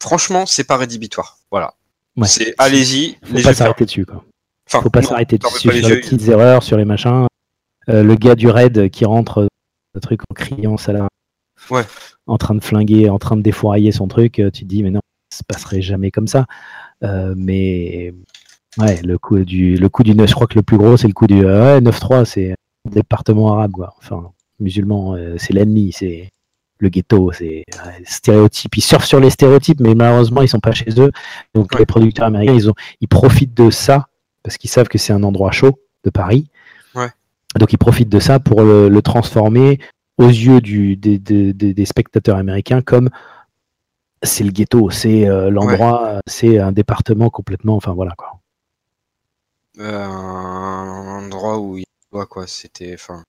franchement, 0.00 0.46
c'est 0.46 0.64
pas 0.64 0.76
rédhibitoire. 0.76 1.38
Voilà. 1.50 1.74
Ouais. 2.16 2.26
C'est 2.28 2.54
allez-y, 2.58 3.16
Faut 3.24 3.34
les 3.34 3.42
pas 3.42 3.54
s'arrêter 3.54 3.84
dessus. 3.86 4.04
Quoi. 4.06 4.24
Enfin, 4.68 4.82
Faut 4.82 4.90
pas 4.90 5.02
s'arrêter 5.02 5.38
dessus 5.38 5.68
pas 5.68 5.74
les 5.74 5.80
sur 5.80 5.88
les 5.88 5.94
yeux. 5.94 6.00
petites 6.00 6.28
erreurs, 6.28 6.62
sur 6.62 6.76
les 6.76 6.84
machins. 6.84 7.26
Euh, 7.88 8.02
le 8.02 8.14
gars 8.14 8.34
du 8.34 8.48
raid 8.48 8.90
qui 8.90 9.04
rentre, 9.04 9.48
le 9.94 10.00
truc 10.00 10.20
en 10.30 10.34
criant, 10.34 10.76
ça 10.76 10.92
là, 10.92 11.08
Ouais. 11.70 11.84
en 12.26 12.38
train 12.38 12.54
de 12.54 12.62
flinguer, 12.62 13.08
en 13.10 13.18
train 13.18 13.36
de 13.36 13.42
défourailler 13.42 13.92
son 13.92 14.08
truc, 14.08 14.34
tu 14.34 14.50
te 14.50 14.64
dis 14.64 14.82
mais 14.82 14.90
non, 14.90 15.00
ça 15.30 15.38
se 15.38 15.44
passerait 15.44 15.82
jamais 15.82 16.10
comme 16.10 16.26
ça. 16.28 16.46
Mais 17.02 18.14
ouais, 18.78 19.00
le 19.02 19.18
coup 19.18 19.38
du, 19.44 19.76
le 19.76 19.88
coup 19.88 20.02
du 20.02 20.14
9, 20.14 20.28
je 20.28 20.34
crois 20.34 20.46
que 20.46 20.54
le 20.54 20.62
plus 20.62 20.78
gros 20.78 20.96
c'est 20.96 21.08
le 21.08 21.12
coup 21.12 21.26
du 21.26 21.44
euh, 21.44 21.78
ouais, 21.78 21.80
9-3, 21.80 22.24
c'est 22.24 22.54
département 22.90 23.52
arabe 23.54 23.72
quoi. 23.72 23.94
Enfin, 23.98 24.30
musulman, 24.60 25.14
euh, 25.16 25.36
c'est 25.38 25.52
l'ennemi, 25.52 25.92
c'est 25.92 26.30
le 26.78 26.88
ghetto, 26.88 27.30
c'est 27.32 27.64
ouais, 27.84 28.02
stéréotypes. 28.04 28.76
Ils 28.76 28.80
surfent 28.82 29.04
sur 29.06 29.20
les 29.20 29.30
stéréotypes, 29.30 29.80
mais 29.80 29.94
malheureusement 29.94 30.42
ils 30.42 30.48
sont 30.48 30.60
pas 30.60 30.72
chez 30.72 30.90
eux. 30.98 31.12
Donc 31.54 31.72
Ouais. 31.72 31.80
les 31.80 31.86
producteurs 31.86 32.26
américains, 32.26 32.54
ils 32.54 32.68
ont, 32.70 32.74
ils 33.00 33.08
profitent 33.08 33.54
de 33.54 33.70
ça 33.70 34.08
parce 34.42 34.56
qu'ils 34.56 34.70
savent 34.70 34.88
que 34.88 34.98
c'est 34.98 35.12
un 35.12 35.22
endroit 35.22 35.52
chaud 35.52 35.78
de 36.04 36.10
Paris. 36.10 36.48
Ouais. 36.96 37.08
Donc 37.58 37.72
ils 37.72 37.78
profitent 37.78 38.08
de 38.08 38.18
ça 38.18 38.40
pour 38.40 38.62
le, 38.62 38.88
le 38.88 39.02
transformer 39.02 39.78
aux 40.18 40.26
yeux 40.28 40.60
du, 40.60 40.96
des, 40.96 41.18
des- 41.18 41.52
des- 41.52 41.72
des 41.74 41.84
spectateurs 41.86 42.36
américains 42.36 42.82
comme 42.82 43.08
c'est 44.24 44.44
le 44.44 44.50
ghetto, 44.50 44.90
c'est 44.90 45.28
euh, 45.28 45.50
l'endroit, 45.50 46.20
c'est 46.26 46.58
un 46.58 46.70
département 46.72 47.28
complètement, 47.30 47.74
enfin 47.76 47.92
voilà 47.92 48.12
quoi. 48.16 48.38
Euh, 49.78 50.04
un 50.04 51.24
endroit 51.24 51.58
où 51.58 51.78
il 51.78 51.84
quoi, 52.26 52.46
c'était, 52.46 52.94
enfin. 52.94 53.24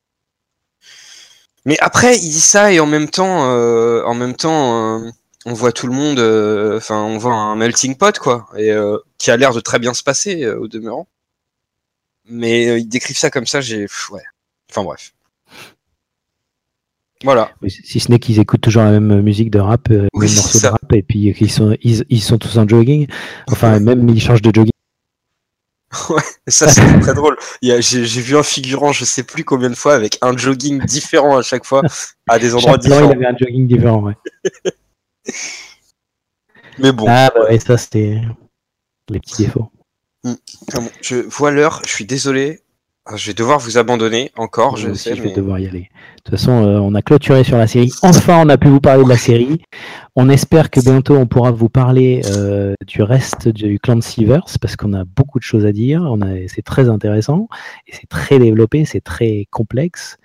Mais 1.66 1.78
après, 1.80 2.18
il 2.18 2.30
dit 2.30 2.42
ça 2.42 2.74
et 2.74 2.80
en 2.80 2.86
même 2.86 3.10
temps, 3.10 3.50
euh, 3.50 4.04
en 4.04 4.14
même 4.14 4.36
temps, 4.36 5.00
euh, 5.00 5.10
on 5.46 5.54
voit 5.54 5.72
tout 5.72 5.88
le 5.88 5.94
monde, 5.94 6.20
euh, 6.20 6.78
enfin, 6.78 7.02
on 7.02 7.18
voit 7.18 7.34
un 7.34 7.56
melting 7.56 7.96
pot 7.96 8.18
quoi, 8.20 8.48
et 8.58 8.74
qui 9.18 9.32
a 9.32 9.38
l'air 9.38 9.54
de 9.54 9.62
très 9.62 9.80
bien 9.80 9.94
se 9.94 10.04
passer 10.04 10.46
au 10.48 10.68
demeurant. 10.68 11.08
Mais 12.30 12.80
ils 12.82 12.88
décrivent 12.88 13.18
ça 13.18 13.30
comme 13.30 13.46
ça, 13.48 13.62
j'ai, 13.62 13.88
ouais. 14.12 14.24
Enfin 14.70 14.84
bref. 14.84 15.14
Voilà. 17.24 17.52
Si 17.68 18.02
ce 18.02 18.12
n'est 18.12 18.20
qu'ils 18.20 18.40
écoutent 18.40 18.62
toujours 18.62 18.84
la 18.84 19.00
même 19.00 19.22
musique 19.22 19.50
de 19.50 19.60
rap, 19.60 19.88
Oui, 19.90 20.28
même 20.28 20.36
morceau 20.36 20.60
de 20.60 20.68
rap, 20.68 20.94
et 20.94 21.04
puis 21.04 21.34
qu'ils 21.34 21.52
sont, 21.52 21.78
ils, 21.82 22.04
ils 22.10 22.22
sont 22.22 22.38
tous 22.38 22.58
en 22.58 22.68
jogging. 22.68 23.08
Enfin, 23.50 23.80
même 23.80 24.10
ils 24.10 24.22
changent 24.22 24.42
de 24.42 24.52
jogging. 24.54 24.73
Ouais, 26.10 26.22
ça 26.48 26.68
c'était 26.68 27.00
très 27.00 27.14
drôle. 27.14 27.38
J'ai 27.62 28.04
vu 28.22 28.36
un 28.38 28.44
figurant, 28.44 28.92
je 28.92 29.06
sais 29.06 29.24
plus 29.24 29.44
combien 29.44 29.70
de 29.70 29.76
fois, 29.76 29.94
avec 29.94 30.18
un 30.22 30.36
jogging 30.36 30.84
différent 30.86 31.38
à 31.38 31.42
chaque 31.44 31.66
fois, 31.66 31.82
à 32.28 32.40
des 32.40 32.56
endroits 32.56 32.74
Chaque 32.74 32.82
plan, 32.84 32.96
il 32.96 33.00
différents. 33.02 33.12
avait 33.12 33.26
un 33.28 33.38
jogging 33.38 33.68
différent. 33.68 34.02
Ouais. 34.04 34.16
Mais 36.80 36.92
bon, 36.92 37.06
Ah, 37.08 37.32
bah 37.36 37.42
ouais, 37.50 37.60
ça, 37.60 37.78
c'était 37.78 38.20
les 39.10 39.20
petits 39.20 39.44
défauts. 39.44 39.70
ah 40.26 40.32
bon, 40.80 40.90
je 41.02 41.16
vois 41.18 41.52
l'heure, 41.52 41.82
je 41.86 41.92
suis 41.92 42.06
désolé. 42.06 42.62
Ah, 43.06 43.18
Je 43.18 43.28
vais 43.28 43.34
devoir 43.34 43.60
vous 43.60 43.78
abandonner 43.78 44.32
encore, 44.38 44.78
je 44.78 44.86
Moi 44.88 44.94
aussi, 44.94 45.04
sais. 45.10 45.16
je 45.16 45.22
vais 45.22 45.30
mais- 45.30 45.36
devoir 45.36 45.60
y 45.60 45.68
aller. 45.68 45.82
De 45.82 46.24
toute 46.24 46.40
façon, 46.40 46.64
euh, 46.66 46.80
on 46.80 46.96
a 46.96 47.02
clôturé 47.02 47.44
sur 47.44 47.58
la 47.58 47.68
série. 47.68 47.92
Enfin, 48.02 48.42
on 48.46 48.50
a 48.50 48.58
pu 48.58 48.70
vous 48.70 48.80
parler 48.80 49.04
de 49.04 49.10
la 49.10 49.18
série. 49.18 49.62
On 50.16 50.30
espère 50.30 50.70
que 50.70 50.80
bientôt, 50.80 51.16
on 51.16 51.26
pourra 51.26 51.50
vous 51.50 51.70
parler 51.70 52.22
euh, 52.28 52.76
du 52.86 53.02
reste 53.02 53.48
du 53.48 53.80
clan 53.80 53.96
de 53.96 54.02
parce 54.62 54.76
qu'on 54.76 54.94
a 54.94 55.06
beaucoup 55.06 55.40
de 55.40 55.44
choses 55.44 55.66
à 55.66 55.72
dire. 55.72 56.04
On 56.04 56.22
a, 56.22 56.48
c'est 56.48 56.62
très 56.62 56.88
intéressant 56.88 57.48
et 57.88 57.94
c'est 57.96 58.08
très 58.08 58.38
développé, 58.38 58.86
c'est 58.86 59.02
très 59.02 59.48
complexe. 59.50 60.18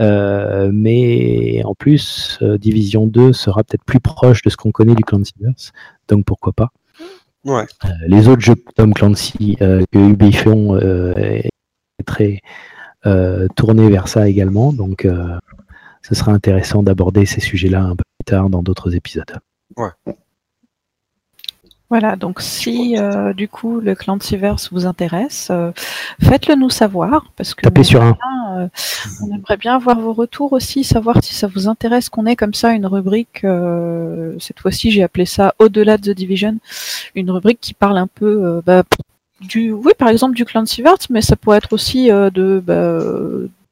Euh, 0.00 0.70
mais 0.70 1.62
en 1.64 1.74
plus, 1.74 2.38
euh, 2.42 2.58
Division 2.58 3.06
2 3.06 3.32
sera 3.32 3.64
peut-être 3.64 3.84
plus 3.84 4.00
proche 4.00 4.42
de 4.42 4.50
ce 4.50 4.58
qu'on 4.58 4.70
connaît 4.70 4.94
du 4.94 5.02
clan 5.02 5.20
de. 5.20 5.72
Donc 6.08 6.26
pourquoi 6.26 6.52
pas. 6.52 6.68
Ouais. 7.46 7.64
Les 8.06 8.28
autres 8.28 8.42
jeux 8.42 8.56
Tom 8.76 8.92
Clancy 8.92 9.56
que 9.58 9.98
Ubi 9.98 10.32
font 10.32 10.76
euh, 10.76 11.14
est 11.16 11.50
très 12.04 12.40
tourné 13.56 13.88
vers 13.88 14.08
ça 14.08 14.28
également. 14.28 14.74
Donc, 14.74 15.08
ce 16.02 16.14
sera 16.14 16.32
intéressant 16.32 16.82
d'aborder 16.82 17.26
ces 17.26 17.40
sujets-là 17.40 17.82
un 17.82 17.96
peu 17.96 18.04
plus 18.04 18.11
tard 18.22 18.50
dans 18.50 18.62
d'autres 18.62 18.94
épisodes. 18.94 19.38
Voilà, 21.92 22.16
donc 22.16 22.40
si 22.40 22.96
euh, 22.96 23.34
du 23.34 23.48
coup 23.48 23.78
le 23.78 23.94
clan 23.94 24.18
Sivers 24.18 24.56
vous 24.70 24.86
intéresse, 24.86 25.48
euh, 25.50 25.72
faites-le 26.22 26.54
nous 26.54 26.70
savoir 26.70 27.26
parce 27.36 27.52
que 27.52 27.60
Tapez 27.60 27.80
on 27.80 27.84
sur 27.84 28.02
un. 28.02 28.12
bien, 28.12 28.60
euh, 28.60 28.68
on 29.22 29.34
aimerait 29.34 29.58
bien 29.58 29.74
avoir 29.74 30.00
vos 30.00 30.14
retours 30.14 30.54
aussi, 30.54 30.84
savoir 30.84 31.22
si 31.22 31.34
ça 31.34 31.48
vous 31.48 31.68
intéresse 31.68 32.08
qu'on 32.08 32.24
ait 32.24 32.34
comme 32.34 32.54
ça 32.54 32.72
une 32.72 32.86
rubrique. 32.86 33.44
euh, 33.44 34.34
cette 34.38 34.60
fois-ci, 34.60 34.90
j'ai 34.90 35.02
appelé 35.02 35.26
ça 35.26 35.54
au-delà 35.58 35.98
de 35.98 36.10
The 36.10 36.16
Division, 36.16 36.56
une 37.14 37.30
rubrique 37.30 37.60
qui 37.60 37.74
parle 37.74 37.98
un 37.98 38.06
peu 38.06 38.42
euh, 38.42 38.62
bah, 38.64 38.84
du, 39.42 39.70
oui, 39.72 39.92
par 39.98 40.08
exemple 40.08 40.34
du 40.34 40.46
clan 40.46 40.64
Sivers, 40.64 40.96
mais 41.10 41.20
ça 41.20 41.36
pourrait 41.36 41.58
être 41.58 41.74
aussi 41.74 42.10
euh, 42.10 42.30
de 42.30 42.62
bah, 42.66 43.00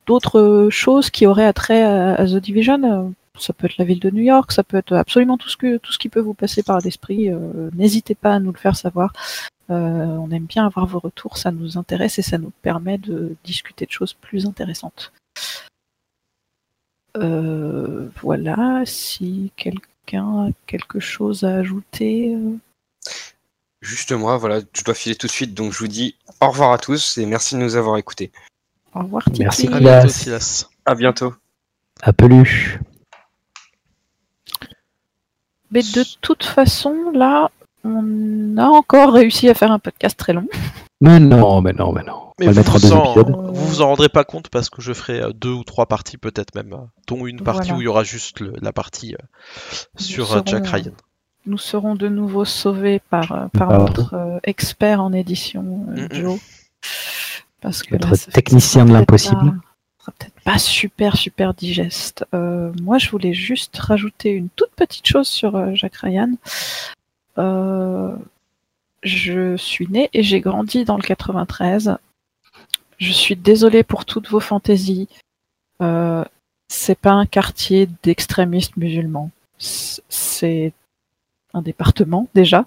d'autres 0.07 0.69
choses 0.71 1.09
qui 1.09 1.25
auraient 1.25 1.47
attrait 1.47 1.85
à, 1.85 2.17
à 2.17 2.27
The 2.27 2.37
Division. 2.37 3.15
Ça 3.41 3.53
peut 3.53 3.67
être 3.67 3.79
la 3.79 3.85
ville 3.85 4.01
de 4.01 4.11
New 4.11 4.23
York, 4.23 4.53
ça 4.53 4.63
peut 4.63 4.77
être 4.77 4.93
absolument 4.95 5.37
tout 5.39 5.49
ce 5.49 5.57
que 5.57 5.77
tout 5.79 5.93
ce 5.93 5.99
qui 5.99 6.09
peut 6.09 6.21
vous 6.21 6.35
passer 6.35 6.63
par 6.63 6.79
l'esprit. 6.81 7.31
euh, 7.31 7.71
N'hésitez 7.75 8.15
pas 8.15 8.35
à 8.35 8.39
nous 8.41 8.53
le 8.53 8.59
faire 8.59 8.77
savoir. 8.77 9.13
Euh, 9.71 9.75
on 9.75 10.31
aime 10.33 10.47
bien 10.47 10.67
avoir 10.67 10.87
vos 10.87 10.99
retours, 10.99 11.37
ça 11.39 11.51
nous 11.53 11.79
intéresse 11.79 12.19
et 12.19 12.23
ça 12.23 12.39
nous 12.39 12.53
permet 12.63 12.99
de 12.99 13.37
discuter 13.45 13.87
de 13.87 13.91
choses 13.93 14.15
plus 14.15 14.47
intéressantes. 14.47 15.13
Euh, 17.17 18.09
voilà, 18.23 18.83
si 18.85 19.53
quelqu'un 19.57 20.47
a 20.47 20.51
quelque 20.67 21.01
chose 21.01 21.45
à 21.45 21.55
ajouter. 21.57 22.37
Juste 23.81 24.13
moi, 24.13 24.37
voilà, 24.37 24.61
je 24.75 24.85
dois 24.85 24.95
filer 24.95 25.15
tout 25.15 25.27
de 25.27 25.33
suite, 25.33 25.55
donc 25.55 25.73
je 25.73 25.79
vous 25.79 25.89
dis 25.89 26.17
au 26.41 26.51
revoir 26.51 26.73
à 26.73 26.79
tous 26.79 27.17
et 27.19 27.27
merci 27.27 27.55
de 27.55 27.61
nous 27.61 27.77
avoir 27.77 27.97
écoutés. 27.97 28.31
Au 28.95 29.01
revoir. 29.01 29.25
Titi. 29.25 29.43
Merci, 29.43 29.67
À 29.69 29.71
Silas. 29.79 29.81
bientôt, 29.81 30.09
Silas. 30.09 30.69
À 30.85 30.95
bientôt. 30.95 31.35
À 32.03 32.13
peluche. 32.13 32.79
Mais 35.73 35.83
de 35.83 36.05
toute 36.21 36.45
façon, 36.45 36.95
là, 37.15 37.51
on 37.85 38.57
a 38.59 38.67
encore 38.67 39.13
réussi 39.13 39.49
à 39.49 39.55
faire 39.55 39.71
un 39.73 39.79
podcast 39.79 40.17
très 40.19 40.33
long. 40.33 40.47
Mais 41.01 41.19
non, 41.21 41.61
mais 41.63 41.73
non, 41.73 41.93
mais 41.93 42.03
non. 42.03 42.33
Mais 42.39 42.49
On 42.49 42.53
va 42.53 42.63
vous 42.63 42.73
mettre 42.73 42.75
en 42.75 42.79
vous, 42.79 42.89
deux 42.89 42.93
en, 42.95 43.05
épisodes. 43.13 43.55
vous 43.55 43.67
vous 43.67 43.83
en 43.83 43.87
rendrez 43.89 44.09
pas 44.09 44.25
compte 44.25 44.49
parce 44.51 44.69
que 44.71 44.83
je 44.83 44.93
ferai 44.93 45.21
euh, 45.23 45.33
deux 45.33 45.53
ou 45.53 45.65
trois 45.65 45.87
parties 45.87 46.19
peut-être 46.19 46.55
même, 46.55 46.73
euh, 46.75 46.79
dont 47.07 47.27
une 47.27 47.41
partie 47.41 47.69
Voilà. 47.69 47.77
où 47.77 47.81
il 47.81 47.85
y 47.85 47.89
aura 47.89 48.03
juste 48.05 48.41
le- 48.41 48.53
la 48.61 48.73
partie 48.73 49.15
euh, 49.15 49.25
Nous 49.99 50.05
sur 50.05 50.47
Jack 50.47 50.67
Ryan. 50.67 50.93
Nous 51.47 51.59
serons 51.59 51.95
de 51.95 52.09
nouveau 52.09 52.45
sauvés 52.45 53.01
par, 53.11 53.49
par 53.53 53.79
notre 53.79 54.15
euh, 54.15 54.39
expert 54.45 55.03
en 55.03 55.13
édition, 55.13 55.87
euh, 55.91 56.03
Mm, 56.03 56.05
mm. 56.05 56.09
Joe. 56.13 56.41
Parce 57.63 57.83
que 57.83 57.95
Notre 57.95 58.11
là, 58.11 58.17
technicien 58.33 58.85
de 58.85 58.93
l'impossible. 58.93 59.59
Sera 60.01 60.13
peut-être 60.19 60.41
pas 60.45 60.59
super, 60.59 61.17
super 61.17 61.55
digeste. 61.55 62.25
Euh, 62.35 62.73
moi, 62.83 62.99
je 62.99 63.11
voulais 63.11 63.33
juste 63.33 63.77
rajouter 63.77 64.31
une 64.31 64.49
toute 64.51 64.71
petite 64.71 65.07
chose 65.07 65.29
sur 65.29 65.57
euh, 65.57 65.75
Jack 65.75 65.97
Ryan. 65.97 66.33
Euh, 67.39 68.15
je 69.03 69.57
suis 69.57 69.89
né 69.89 70.11
et 70.13 70.23
j'ai 70.23 70.41
grandi 70.41 70.85
dans 70.85 70.97
le 70.97 71.03
93. 71.03 71.97
Je 72.99 73.13
suis 73.13 73.37
désolée 73.37 73.83
pour 73.83 74.05
toutes 74.05 74.29
vos 74.29 74.41
fantaisies. 74.41 75.09
C'est 76.69 76.99
pas 76.99 77.13
un 77.13 77.27
quartier 77.27 77.89
d'extrémistes 78.03 78.77
musulmans. 78.77 79.31
C'est 79.59 80.73
un 81.55 81.63
département 81.63 82.29
déjà. 82.35 82.67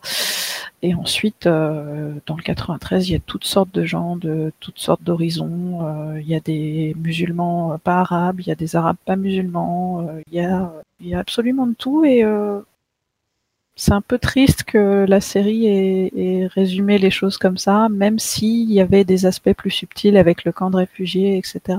Et 0.86 0.94
ensuite, 0.96 1.48
euh, 1.48 2.16
dans 2.26 2.36
le 2.36 2.44
93, 2.44 3.08
il 3.08 3.14
y 3.14 3.16
a 3.16 3.20
toutes 3.20 3.46
sortes 3.46 3.74
de 3.74 3.86
gens 3.86 4.18
de 4.18 4.52
toutes 4.60 4.80
sortes 4.80 5.02
d'horizons. 5.02 5.80
Euh, 5.88 6.20
il 6.20 6.28
y 6.28 6.36
a 6.36 6.42
des 6.42 6.94
musulmans 7.00 7.72
euh, 7.74 7.78
pas 7.78 8.02
arabes, 8.02 8.42
il 8.42 8.48
y 8.48 8.52
a 8.52 8.56
des 8.56 8.76
arabes 8.76 8.98
pas 9.06 9.16
musulmans. 9.16 10.06
il, 10.30 10.42
y 11.02 11.14
a, 11.14 11.20
absolument 11.20 11.68
de 11.68 11.74
tout. 11.74 12.04
Et 12.04 12.26
c'est 13.76 13.94
un 13.94 14.02
peu 14.02 14.20
triste 14.20 14.64
que 14.66 15.06
la 15.08 15.22
série 15.22 15.68
ait, 15.68 16.48
résumé 16.48 16.98
les 16.98 17.12
choses 17.12 17.38
comme 17.38 17.58
ça, 17.58 17.88
même 17.90 18.20
s'il 18.20 18.70
y 18.72 18.82
avait 18.82 19.06
des 19.06 19.26
aspects 19.26 19.54
plus 19.54 19.72
subtils 19.72 20.18
avec 20.18 20.44
le 20.44 20.52
camp 20.52 20.70
de 20.70 20.78
réfugiés, 20.78 21.38
etc. 21.38 21.78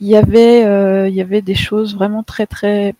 Il 0.00 0.08
y 0.08 0.16
avait 0.16 1.42
des 1.42 1.54
choses 1.54 1.94
vraiment 1.94 2.24
très 2.24 2.46
très 2.46 2.96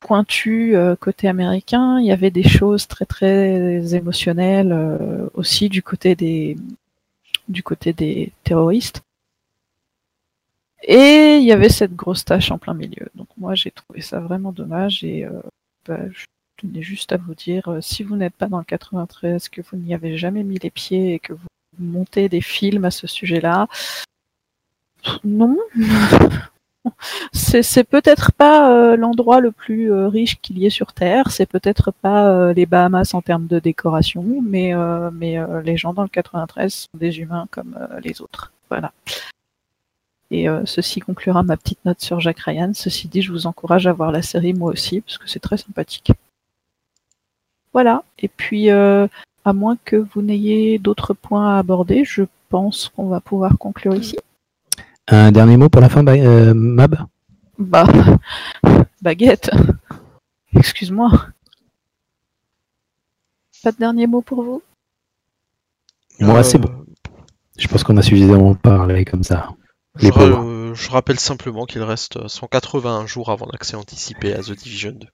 pointues 0.00 0.76
euh, 0.76 0.96
côté 0.96 1.28
américain. 1.28 2.00
Il 2.00 2.06
y 2.06 2.12
avait 2.12 2.30
des 2.30 2.48
choses 2.48 2.88
très 2.88 3.06
très 3.06 3.94
émotionnelles 3.94 4.72
euh, 4.72 5.28
aussi 5.34 5.68
du 5.68 5.82
côté 5.82 6.16
des 6.16 6.56
du 7.48 7.62
côté 7.62 7.92
des 7.92 8.32
terroristes. 8.44 9.02
Et 10.82 11.36
il 11.36 11.44
y 11.44 11.52
avait 11.52 11.68
cette 11.68 11.94
grosse 11.94 12.24
tâche 12.24 12.50
en 12.50 12.58
plein 12.58 12.74
milieu. 12.74 13.08
Donc 13.14 13.28
moi 13.36 13.54
j'ai 13.54 13.70
trouvé 13.70 14.00
ça 14.00 14.20
vraiment 14.20 14.52
dommage 14.52 15.04
et 15.04 15.24
euh, 15.24 15.40
bah, 15.86 16.00
je 16.10 16.26
tenais 16.56 16.82
juste 16.82 17.12
à 17.12 17.16
vous 17.18 17.34
dire, 17.34 17.78
si 17.80 18.02
vous 18.02 18.16
n'êtes 18.16 18.34
pas 18.34 18.46
dans 18.46 18.58
le 18.58 18.64
93, 18.64 19.48
que 19.48 19.60
vous 19.62 19.76
n'y 19.76 19.94
avez 19.94 20.16
jamais 20.16 20.42
mis 20.42 20.58
les 20.58 20.70
pieds 20.70 21.14
et 21.14 21.18
que 21.18 21.34
vous 21.34 21.48
montez 21.78 22.28
des 22.28 22.40
films 22.40 22.84
à 22.84 22.90
ce 22.90 23.06
sujet-là, 23.06 23.68
non. 25.24 25.56
c'est 27.32 27.84
peut-être 27.84 28.32
pas 28.32 28.72
euh, 28.72 28.96
l'endroit 28.96 29.40
le 29.40 29.52
plus 29.52 29.92
euh, 29.92 30.08
riche 30.08 30.40
qu'il 30.40 30.58
y 30.58 30.66
ait 30.66 30.70
sur 30.70 30.92
Terre, 30.92 31.30
c'est 31.30 31.46
peut-être 31.46 31.92
pas 31.92 32.28
euh, 32.28 32.52
les 32.52 32.66
Bahamas 32.66 33.14
en 33.14 33.22
termes 33.22 33.46
de 33.46 33.58
décoration, 33.58 34.24
mais, 34.42 34.74
les 35.64 35.76
gens 35.76 35.92
dans 35.92 36.02
le 36.02 36.08
93 36.08 36.72
sont 36.72 36.98
des 36.98 37.20
humains 37.20 37.46
comme 37.50 37.76
les 38.02 38.20
autres. 38.20 38.52
Voilà. 38.68 38.92
Et 40.30 40.46
ceci 40.64 41.00
conclura 41.00 41.42
ma 41.42 41.56
petite 41.56 41.84
note 41.84 42.00
sur 42.00 42.20
Jack 42.20 42.38
Ryan. 42.40 42.70
Ceci 42.72 43.08
dit, 43.08 43.20
je 43.22 43.32
vous 43.32 43.46
encourage 43.46 43.86
à 43.86 43.92
voir 43.92 44.12
la 44.12 44.22
série 44.22 44.54
moi 44.54 44.70
aussi, 44.70 45.00
parce 45.00 45.18
que 45.18 45.28
c'est 45.28 45.40
très 45.40 45.56
sympathique. 45.56 46.12
Voilà. 47.72 48.04
Et 48.18 48.28
puis, 48.28 48.70
à 48.70 49.08
moins 49.52 49.76
que 49.84 49.96
vous 49.96 50.22
n'ayez 50.22 50.78
d'autres 50.78 51.14
points 51.14 51.54
à 51.54 51.58
aborder, 51.58 52.04
je 52.04 52.22
pense 52.48 52.90
qu'on 52.90 53.08
va 53.08 53.20
pouvoir 53.20 53.58
conclure 53.58 53.94
ici. 53.94 54.16
Un 55.10 55.32
dernier 55.32 55.56
mot 55.56 55.68
pour 55.68 55.80
la 55.80 55.88
fin, 55.88 56.06
euh, 56.06 56.54
Mab? 56.54 56.96
Bah, 57.58 57.84
baguette. 59.02 59.50
Excuse-moi. 60.54 61.10
Pas 63.62 63.72
de 63.72 63.76
dernier 63.78 64.06
mot 64.06 64.22
pour 64.22 64.42
vous? 64.42 64.62
Moi, 66.20 66.42
c'est 66.42 66.58
Euh, 66.58 66.62
bon. 66.62 66.84
Je 67.58 67.68
pense 67.68 67.84
qu'on 67.84 67.96
a 67.98 68.02
suffisamment 68.02 68.54
parlé 68.54 69.04
comme 69.04 69.22
ça. 69.22 69.50
Ra- 69.96 70.22
euh, 70.22 70.74
je 70.74 70.90
rappelle 70.90 71.18
simplement 71.20 71.66
qu'il 71.66 71.82
reste 71.82 72.26
181 72.28 73.06
jours 73.06 73.30
avant 73.30 73.46
l'accès 73.52 73.76
anticipé 73.76 74.32
à 74.32 74.38
The 74.40 74.52
Division 74.52 74.92
2. 74.92 75.06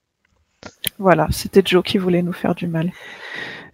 Voilà, 0.97 1.27
c'était 1.31 1.61
Joe 1.65 1.83
qui 1.83 1.97
voulait 1.97 2.21
nous 2.21 2.33
faire 2.33 2.55
du 2.55 2.67
mal. 2.67 2.91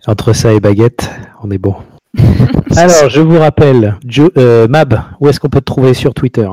Entre 0.07 0.33
ça 0.33 0.53
et 0.53 0.59
baguette, 0.59 1.09
on 1.41 1.51
est 1.51 1.57
bon. 1.57 1.75
Alors, 2.75 3.09
je 3.09 3.21
vous 3.21 3.39
rappelle, 3.39 3.97
Joe, 4.05 4.29
euh, 4.37 4.67
Mab, 4.67 4.99
où 5.19 5.27
est-ce 5.27 5.39
qu'on 5.39 5.49
peut 5.49 5.61
te 5.61 5.65
trouver 5.65 5.93
sur 5.93 6.13
Twitter 6.13 6.49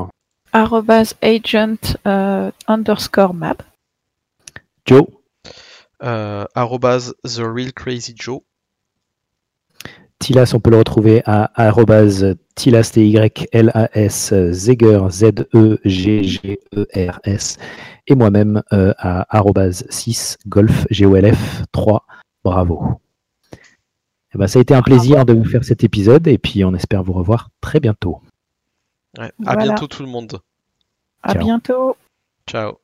Arrobas 0.53 1.13
agent 1.21 1.97
euh, 2.05 2.51
underscore 2.67 3.33
map. 3.33 3.55
Joe 4.85 5.03
Euh, 6.03 6.45
The 6.55 7.39
Real 7.39 7.71
Crazy 7.73 8.13
Joe. 8.17 8.41
Tilas, 10.19 10.51
on 10.53 10.59
peut 10.59 10.69
le 10.69 10.77
retrouver 10.77 11.23
à 11.25 11.51
arrobase 11.55 12.35
Tilas, 12.53 12.91
T-Y-L-A-S, 12.93 14.33
Zeger, 14.51 14.99
Z-E-G-G-E-R-S, 15.09 15.57
et 18.05 18.15
moi-même 18.15 18.61
euh, 18.71 18.93
à 18.99 19.25
arrobase 19.35 19.85
6, 19.89 20.37
Golf, 20.47 20.85
G-O-L-F, 20.91 21.63
3, 21.71 22.05
bravo. 22.43 23.01
Eh 24.33 24.37
ben, 24.37 24.47
ça 24.47 24.59
a 24.59 24.61
été 24.61 24.73
un 24.73 24.81
plaisir 24.81 25.25
de 25.25 25.33
vous 25.33 25.43
faire 25.45 25.63
cet 25.63 25.83
épisode 25.83 26.27
et 26.27 26.37
puis 26.37 26.63
on 26.63 26.73
espère 26.73 27.03
vous 27.03 27.13
revoir 27.13 27.49
très 27.59 27.79
bientôt. 27.79 28.21
Ouais. 29.17 29.25
À 29.25 29.31
Voilà. 29.53 29.63
bientôt 29.63 29.87
tout 29.87 30.03
le 30.03 30.09
monde. 30.09 30.39
À 31.21 31.33
Ciao. 31.33 31.43
bientôt. 31.43 31.97
Ciao. 32.47 32.80